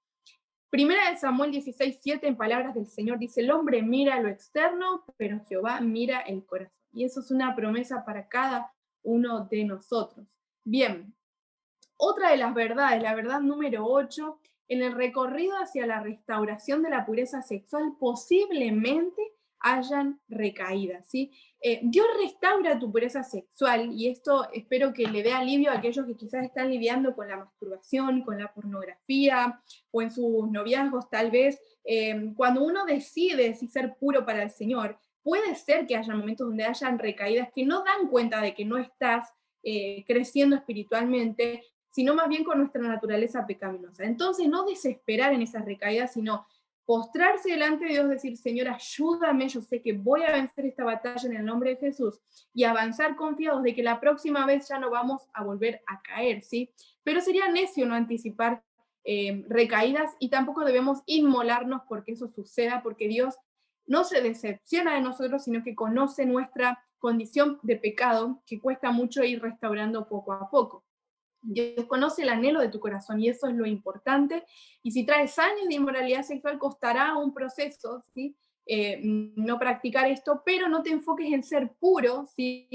Primera 0.70 1.10
de 1.10 1.16
Samuel 1.16 1.50
16, 1.50 1.98
7, 2.00 2.28
en 2.28 2.36
palabras 2.36 2.76
del 2.76 2.86
Señor, 2.86 3.18
dice, 3.18 3.40
el 3.40 3.50
hombre 3.50 3.82
mira 3.82 4.20
lo 4.20 4.28
externo, 4.28 5.04
pero 5.16 5.40
Jehová 5.48 5.80
mira 5.80 6.20
el 6.20 6.46
corazón. 6.46 6.72
Y 6.92 7.04
eso 7.04 7.18
es 7.18 7.32
una 7.32 7.56
promesa 7.56 8.04
para 8.04 8.28
cada 8.28 8.72
uno 9.02 9.46
de 9.46 9.64
nosotros. 9.64 10.28
Bien, 10.64 11.12
otra 11.96 12.30
de 12.30 12.36
las 12.36 12.54
verdades, 12.54 13.02
la 13.02 13.14
verdad 13.14 13.40
número 13.40 13.86
8, 13.86 14.40
en 14.68 14.82
el 14.82 14.92
recorrido 14.92 15.56
hacia 15.56 15.86
la 15.86 16.00
restauración 16.00 16.82
de 16.82 16.90
la 16.90 17.06
pureza 17.06 17.42
sexual, 17.42 17.94
posiblemente 17.98 19.22
hayan 19.60 20.20
recaídas. 20.28 21.08
Eh, 21.14 21.80
Dios 21.82 22.06
restaura 22.20 22.78
tu 22.78 22.92
pureza 22.92 23.22
sexual 23.22 23.92
y 23.92 24.08
esto 24.08 24.48
espero 24.52 24.92
que 24.92 25.06
le 25.06 25.22
dé 25.22 25.32
alivio 25.32 25.70
a 25.70 25.78
aquellos 25.78 26.06
que 26.06 26.16
quizás 26.16 26.44
están 26.44 26.70
lidiando 26.70 27.14
con 27.14 27.28
la 27.28 27.38
masturbación, 27.38 28.22
con 28.22 28.38
la 28.38 28.52
pornografía 28.52 29.60
o 29.90 30.02
en 30.02 30.10
sus 30.10 30.50
noviazgos 30.50 31.08
tal 31.10 31.30
vez. 31.30 31.60
Em, 31.84 32.34
cuando 32.34 32.62
uno 32.62 32.84
decide 32.84 33.54
ser 33.54 33.96
puro 33.98 34.24
para 34.24 34.42
el 34.42 34.50
Señor, 34.50 34.98
puede 35.22 35.54
ser 35.56 35.86
que 35.86 35.96
haya 35.96 36.14
momentos 36.14 36.46
donde 36.46 36.64
hayan 36.64 36.98
recaídas 36.98 37.48
que 37.52 37.64
no 37.64 37.82
dan 37.82 38.08
cuenta 38.08 38.40
de 38.40 38.54
que 38.54 38.64
no 38.64 38.78
estás 38.78 39.32
eh, 39.64 40.04
creciendo 40.06 40.54
espiritualmente, 40.54 41.64
sino 41.96 42.14
más 42.14 42.28
bien 42.28 42.44
con 42.44 42.58
nuestra 42.58 42.82
naturaleza 42.82 43.46
pecaminosa. 43.46 44.04
Entonces, 44.04 44.46
no 44.48 44.66
desesperar 44.66 45.32
en 45.32 45.40
esas 45.40 45.64
recaídas, 45.64 46.12
sino 46.12 46.46
postrarse 46.84 47.48
delante 47.48 47.86
de 47.86 47.92
Dios, 47.92 48.10
decir, 48.10 48.36
Señor, 48.36 48.68
ayúdame, 48.68 49.48
yo 49.48 49.62
sé 49.62 49.80
que 49.80 49.94
voy 49.94 50.22
a 50.22 50.32
vencer 50.32 50.66
esta 50.66 50.84
batalla 50.84 51.26
en 51.26 51.36
el 51.36 51.46
nombre 51.46 51.70
de 51.70 51.76
Jesús 51.76 52.20
y 52.52 52.64
avanzar 52.64 53.16
confiados 53.16 53.62
de 53.62 53.74
que 53.74 53.82
la 53.82 53.98
próxima 53.98 54.44
vez 54.44 54.68
ya 54.68 54.78
no 54.78 54.90
vamos 54.90 55.22
a 55.32 55.42
volver 55.42 55.80
a 55.86 56.02
caer, 56.02 56.42
¿sí? 56.42 56.70
Pero 57.02 57.22
sería 57.22 57.48
necio 57.48 57.86
no 57.86 57.94
anticipar 57.94 58.62
eh, 59.04 59.46
recaídas 59.48 60.16
y 60.18 60.28
tampoco 60.28 60.66
debemos 60.66 61.02
inmolarnos 61.06 61.80
porque 61.88 62.12
eso 62.12 62.28
suceda, 62.28 62.82
porque 62.82 63.08
Dios 63.08 63.36
no 63.86 64.04
se 64.04 64.20
decepciona 64.20 64.96
de 64.96 65.00
nosotros, 65.00 65.44
sino 65.44 65.64
que 65.64 65.74
conoce 65.74 66.26
nuestra 66.26 66.84
condición 66.98 67.58
de 67.62 67.76
pecado 67.76 68.42
que 68.44 68.60
cuesta 68.60 68.90
mucho 68.90 69.24
ir 69.24 69.40
restaurando 69.40 70.06
poco 70.06 70.34
a 70.34 70.50
poco. 70.50 70.85
Dios 71.46 71.86
conoce 71.86 72.22
el 72.22 72.28
anhelo 72.28 72.60
de 72.60 72.68
tu 72.68 72.80
corazón 72.80 73.20
y 73.20 73.28
eso 73.28 73.46
es 73.46 73.54
lo 73.54 73.66
importante. 73.66 74.44
Y 74.82 74.90
si 74.90 75.04
traes 75.04 75.38
años 75.38 75.68
de 75.68 75.74
inmoralidad 75.74 76.22
sexual, 76.22 76.58
costará 76.58 77.16
un 77.16 77.32
proceso, 77.32 78.04
¿sí? 78.12 78.36
Eh, 78.68 78.98
no 79.00 79.60
practicar 79.60 80.10
esto, 80.10 80.42
pero 80.44 80.68
no 80.68 80.82
te 80.82 80.90
enfoques 80.90 81.32
en 81.32 81.44
ser 81.44 81.70
puro, 81.78 82.26
¿sí? 82.34 82.66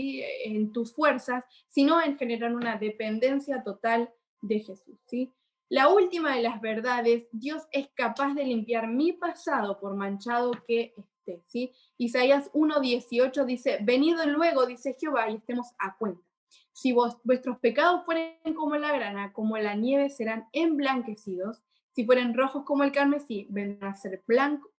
en 0.46 0.72
tus 0.72 0.96
fuerzas, 0.96 1.44
sino 1.68 2.02
en 2.02 2.18
generar 2.18 2.56
una 2.56 2.78
dependencia 2.78 3.62
total 3.62 4.10
de 4.42 4.60
Jesús. 4.62 4.98
¿sí? 5.06 5.34
La 5.68 5.90
última 5.90 6.34
de 6.34 6.44
las 6.44 6.62
verdades, 6.62 7.28
Dios 7.34 7.64
es 7.72 7.90
capaz 7.94 8.34
de 8.36 8.46
limpiar 8.46 8.88
mi 8.88 9.12
pasado 9.12 9.82
por 9.82 9.96
manchado 9.96 10.52
que 10.66 10.94
esté. 10.96 11.44
¿sí? 11.48 11.74
Isaías 11.98 12.50
1.18 12.54 13.44
dice, 13.44 13.80
venido 13.82 14.26
luego, 14.26 14.66
dice 14.66 14.96
Jehová, 14.98 15.30
y 15.30 15.36
estemos 15.36 15.74
a 15.78 15.98
cuenta. 15.98 16.31
Si 16.74 16.94
vuestros 16.94 17.60
pecados 17.60 18.06
fueren 18.06 18.54
como 18.56 18.76
la 18.76 18.94
grana, 18.94 19.34
como 19.34 19.58
la 19.58 19.76
nieve, 19.76 20.10
serán 20.10 20.48
emblanquecidos. 20.54 21.62
Si 21.94 22.06
fueren 22.06 22.34
rojos 22.34 22.64
como 22.64 22.84
el 22.84 22.92
carmesí, 22.92 23.48
vendrán 23.50 23.92
a 23.92 23.96
ser 23.96 24.24
blanco, 24.26 24.72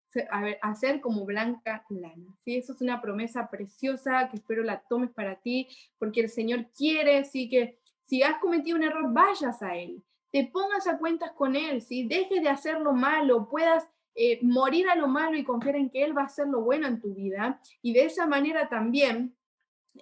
a, 0.60 0.74
ser 0.74 1.00
como 1.00 1.24
blanca 1.24 1.84
lana. 1.90 2.36
¿sí? 2.44 2.56
Eso 2.56 2.72
es 2.72 2.80
una 2.80 3.00
promesa 3.00 3.50
preciosa 3.50 4.28
que 4.30 4.36
espero 4.36 4.62
la 4.62 4.80
tomes 4.80 5.10
para 5.10 5.36
ti, 5.36 5.68
porque 5.98 6.20
el 6.20 6.28
Señor 6.28 6.66
quiere, 6.76 7.24
sí, 7.24 7.48
que 7.48 7.78
si 8.06 8.22
has 8.22 8.38
cometido 8.38 8.76
un 8.76 8.84
error, 8.84 9.12
vayas 9.12 9.62
a 9.62 9.76
Él, 9.76 10.02
te 10.30 10.46
pongas 10.46 10.86
a 10.86 10.98
cuentas 10.98 11.32
con 11.32 11.56
Él, 11.56 11.82
¿sí? 11.82 12.06
dejes 12.06 12.42
de 12.42 12.48
hacer 12.48 12.80
lo 12.80 12.92
malo, 12.92 13.48
puedas 13.48 13.88
eh, 14.14 14.38
morir 14.42 14.88
a 14.90 14.94
lo 14.94 15.08
malo 15.08 15.36
y 15.36 15.44
confiar 15.44 15.76
en 15.76 15.88
que 15.88 16.04
Él 16.04 16.16
va 16.16 16.22
a 16.22 16.26
hacer 16.26 16.46
lo 16.46 16.60
bueno 16.62 16.86
en 16.86 17.00
tu 17.00 17.14
vida. 17.14 17.60
Y 17.80 17.94
de 17.94 18.04
esa 18.04 18.26
manera 18.26 18.68
también 18.68 19.34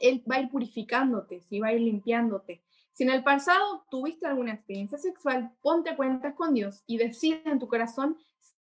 Él 0.00 0.22
va 0.31 0.37
a 0.37 0.40
ir 0.40 0.50
purificándote, 0.50 1.40
¿sí? 1.40 1.61
va 1.61 1.68
a 1.68 1.72
ir 1.72 1.81
limpiándote. 1.81 2.62
Si 2.92 3.05
en 3.05 3.11
el 3.11 3.22
pasado 3.22 3.85
tuviste 3.90 4.26
alguna 4.26 4.53
experiencia 4.53 4.98
sexual, 4.98 5.53
ponte 5.62 5.96
cuentas 5.96 6.35
con 6.35 6.55
Dios 6.55 6.83
y 6.87 6.98
decide 6.98 7.42
en 7.46 7.59
tu 7.59 7.66
corazón 7.66 8.18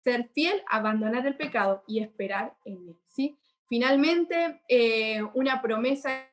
ser 0.04 0.30
fiel, 0.30 0.62
abandonar 0.68 1.28
el 1.28 1.36
pecado 1.36 1.84
y 1.88 2.00
esperar 2.00 2.56
en 2.66 2.90
Él. 2.90 2.98
¿sí? 3.08 3.38
Finalmente, 3.68 4.62
eh, 4.68 5.22
una 5.34 5.62
promesa 5.62 6.28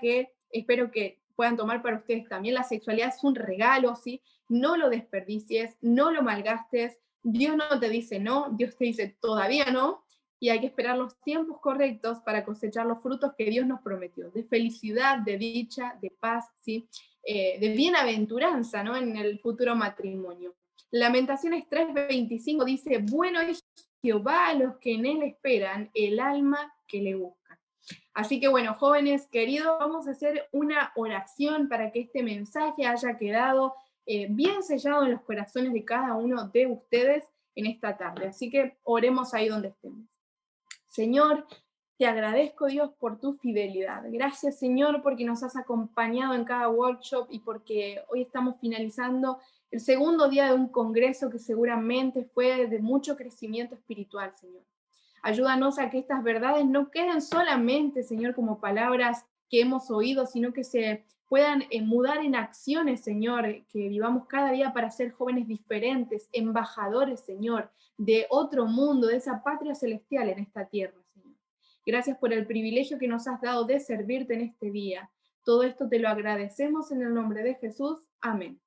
que 0.00 0.32
espero 0.50 0.90
que 0.90 1.20
puedan 1.36 1.56
tomar 1.56 1.82
para 1.82 1.98
ustedes 1.98 2.28
también. 2.28 2.54
La 2.54 2.64
sexualidad 2.64 3.08
es 3.08 3.22
un 3.22 3.34
regalo, 3.34 3.94
¿sí? 3.94 4.22
No 4.48 4.76
lo 4.76 4.88
desperdicies, 4.88 5.76
no 5.80 6.10
lo 6.10 6.22
malgastes. 6.22 6.98
Dios 7.22 7.56
no 7.56 7.78
te 7.78 7.88
dice 7.88 8.18
no, 8.18 8.50
Dios 8.52 8.76
te 8.76 8.84
dice 8.84 9.16
todavía 9.20 9.66
no, 9.72 10.04
y 10.38 10.50
hay 10.50 10.60
que 10.60 10.66
esperar 10.66 10.98
los 10.98 11.18
tiempos 11.22 11.60
correctos 11.60 12.20
para 12.20 12.44
cosechar 12.44 12.86
los 12.86 13.02
frutos 13.02 13.32
que 13.36 13.46
Dios 13.46 13.66
nos 13.66 13.80
prometió, 13.80 14.30
de 14.30 14.44
felicidad, 14.44 15.18
de 15.18 15.38
dicha, 15.38 15.98
de 16.00 16.10
paz, 16.10 16.46
¿sí? 16.60 16.88
Eh, 17.22 17.58
de 17.58 17.70
bienaventuranza 17.70 18.84
¿no? 18.84 18.96
en 18.96 19.16
el 19.16 19.40
futuro 19.40 19.74
matrimonio. 19.74 20.54
Lamentaciones 20.92 21.64
3:25 21.68 22.64
dice, 22.64 22.98
bueno 22.98 23.40
es 23.40 23.64
Jehová 24.00 24.48
a 24.48 24.54
los 24.54 24.76
que 24.76 24.94
en 24.94 25.06
él 25.06 25.22
esperan, 25.24 25.90
el 25.94 26.20
alma 26.20 26.72
que 26.86 27.02
le 27.02 27.16
busca. 27.16 27.58
Así 28.14 28.38
que 28.38 28.46
bueno, 28.46 28.74
jóvenes 28.74 29.26
queridos, 29.26 29.76
vamos 29.78 30.06
a 30.06 30.12
hacer 30.12 30.48
una 30.52 30.92
oración 30.94 31.68
para 31.68 31.90
que 31.90 32.02
este 32.02 32.22
mensaje 32.22 32.86
haya 32.86 33.18
quedado 33.18 33.74
eh, 34.06 34.28
bien 34.30 34.62
sellado 34.62 35.04
en 35.04 35.12
los 35.12 35.22
corazones 35.22 35.72
de 35.72 35.84
cada 35.84 36.14
uno 36.14 36.48
de 36.48 36.68
ustedes 36.68 37.24
en 37.56 37.66
esta 37.66 37.96
tarde. 37.96 38.28
Así 38.28 38.50
que 38.50 38.78
oremos 38.84 39.34
ahí 39.34 39.48
donde 39.48 39.68
estemos. 39.68 40.06
Señor, 40.96 41.46
te 41.98 42.06
agradezco 42.06 42.68
Dios 42.68 42.90
por 42.98 43.20
tu 43.20 43.34
fidelidad. 43.34 44.02
Gracias 44.06 44.58
Señor 44.58 45.02
porque 45.02 45.26
nos 45.26 45.42
has 45.42 45.54
acompañado 45.54 46.32
en 46.32 46.46
cada 46.46 46.70
workshop 46.70 47.26
y 47.30 47.40
porque 47.40 48.00
hoy 48.08 48.22
estamos 48.22 48.56
finalizando 48.62 49.38
el 49.70 49.80
segundo 49.80 50.30
día 50.30 50.46
de 50.46 50.54
un 50.54 50.68
congreso 50.68 51.28
que 51.28 51.38
seguramente 51.38 52.24
fue 52.24 52.66
de 52.66 52.78
mucho 52.78 53.14
crecimiento 53.14 53.74
espiritual, 53.74 54.34
Señor. 54.36 54.62
Ayúdanos 55.22 55.78
a 55.78 55.90
que 55.90 55.98
estas 55.98 56.22
verdades 56.22 56.64
no 56.64 56.90
queden 56.90 57.20
solamente, 57.20 58.02
Señor, 58.02 58.34
como 58.34 58.58
palabras 58.58 59.26
que 59.48 59.60
hemos 59.60 59.90
oído, 59.90 60.26
sino 60.26 60.52
que 60.52 60.64
se 60.64 61.04
puedan 61.28 61.64
eh, 61.70 61.82
mudar 61.82 62.18
en 62.18 62.34
acciones, 62.34 63.02
Señor, 63.02 63.44
que 63.68 63.88
vivamos 63.88 64.26
cada 64.26 64.52
día 64.52 64.72
para 64.72 64.90
ser 64.90 65.10
jóvenes 65.10 65.48
diferentes, 65.48 66.28
embajadores, 66.32 67.20
Señor, 67.20 67.70
de 67.96 68.26
otro 68.30 68.66
mundo, 68.66 69.08
de 69.08 69.16
esa 69.16 69.42
patria 69.42 69.74
celestial 69.74 70.28
en 70.28 70.38
esta 70.38 70.66
tierra, 70.66 71.00
Señor. 71.12 71.34
Gracias 71.84 72.18
por 72.18 72.32
el 72.32 72.46
privilegio 72.46 72.98
que 72.98 73.08
nos 73.08 73.26
has 73.26 73.40
dado 73.40 73.64
de 73.64 73.80
servirte 73.80 74.34
en 74.34 74.42
este 74.42 74.70
día. 74.70 75.10
Todo 75.44 75.62
esto 75.62 75.88
te 75.88 75.98
lo 75.98 76.08
agradecemos 76.08 76.90
en 76.92 77.02
el 77.02 77.14
nombre 77.14 77.42
de 77.42 77.54
Jesús. 77.54 77.98
Amén. 78.20 78.60